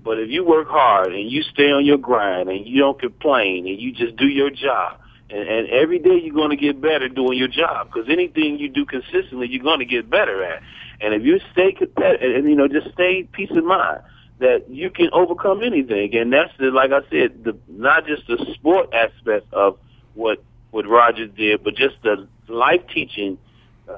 [0.05, 3.67] But if you work hard and you stay on your grind and you don't complain
[3.67, 7.09] and you just do your job, and, and every day you're going to get better
[7.09, 10.63] doing your job because anything you do consistently, you're going to get better at.
[11.01, 14.01] And if you stay competitive, and you know, just stay peace of mind
[14.39, 16.15] that you can overcome anything.
[16.17, 19.79] And that's the, like I said, the not just the sport aspect of
[20.15, 23.39] what what Rodgers did, but just the life teaching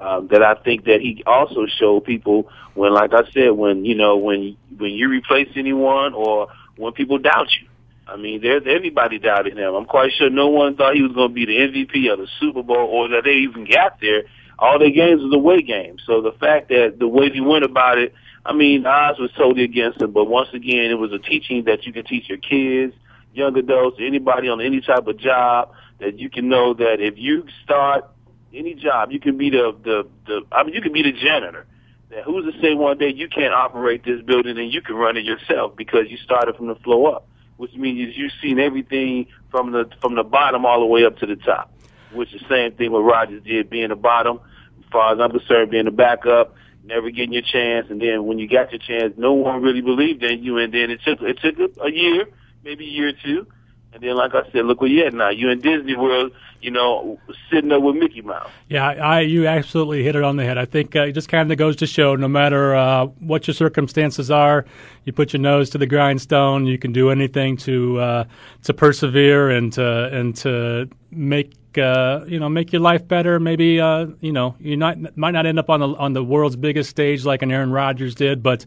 [0.00, 3.94] um, that I think that he also showed people when, like I said, when you
[3.94, 7.68] know when when you replace anyone or when people doubt you.
[8.08, 9.74] I mean, there's everybody doubted him.
[9.74, 12.28] I'm quite sure no one thought he was going to be the MVP of the
[12.38, 14.24] Super Bowl or that they even got there
[14.58, 16.02] all their games was away games.
[16.06, 19.30] So the fact that the way he went about it, I mean, the odds was
[19.36, 20.12] totally against him.
[20.12, 22.94] But once again, it was a teaching that you can teach your kids,
[23.34, 27.44] young adults, anybody on any type of job that you can know that if you
[27.64, 28.06] start
[28.54, 30.42] any job, you can be the the the.
[30.52, 31.66] I mean, you can be the janitor.
[32.10, 35.16] That who's to say one day you can't operate this building and you can run
[35.16, 39.72] it yourself because you started from the floor up, which means you've seen everything from
[39.72, 41.75] the from the bottom all the way up to the top
[42.12, 44.40] which is the same thing what Rodgers did, being the bottom,
[44.78, 46.54] as far as I'm concerned, being the backup,
[46.84, 50.22] never getting your chance, and then when you got your chance, no one really believed
[50.22, 52.26] in you, and then it took it took a year,
[52.64, 53.46] maybe a year or two,
[53.92, 55.30] and then like I said, look where you're at now.
[55.30, 57.18] You in Disney World, you know,
[57.50, 58.50] sitting there with Mickey Mouse.
[58.68, 60.58] Yeah, I you absolutely hit it on the head.
[60.58, 63.54] I think uh, it just kind of goes to show, no matter uh, what your
[63.54, 64.64] circumstances are,
[65.04, 66.66] you put your nose to the grindstone.
[66.66, 68.24] You can do anything to uh,
[68.64, 73.38] to persevere and to and to make uh, you know make your life better.
[73.38, 76.90] Maybe uh, you know you might not end up on the on the world's biggest
[76.90, 78.64] stage like an Aaron Rodgers did, but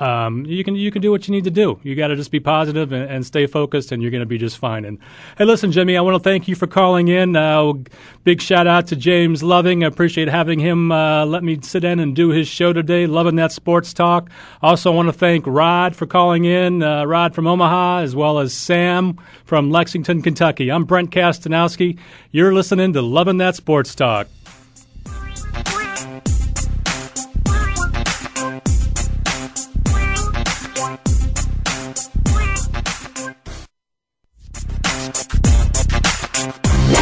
[0.00, 1.78] um, you can you can do what you need to do.
[1.82, 4.38] You got to just be positive and, and, stay focused, and you're going to be
[4.38, 4.84] just fine.
[4.84, 4.98] And
[5.38, 7.36] hey, listen, Jimmy, I want to thank you for calling in.
[7.36, 7.72] Uh,
[8.24, 9.84] big shout out to James Loving.
[9.84, 13.06] I appreciate having him uh, let me sit in and do his show today.
[13.06, 14.30] Loving that sports talk.
[14.62, 16.82] Also, want to thank Rod for calling in.
[16.82, 20.70] Uh, Rod from Omaha, as well as Sam from Lexington, Kentucky.
[20.70, 21.98] I'm Brent Kastanowski.
[22.30, 24.28] You're listening to Loving That Sports Talk.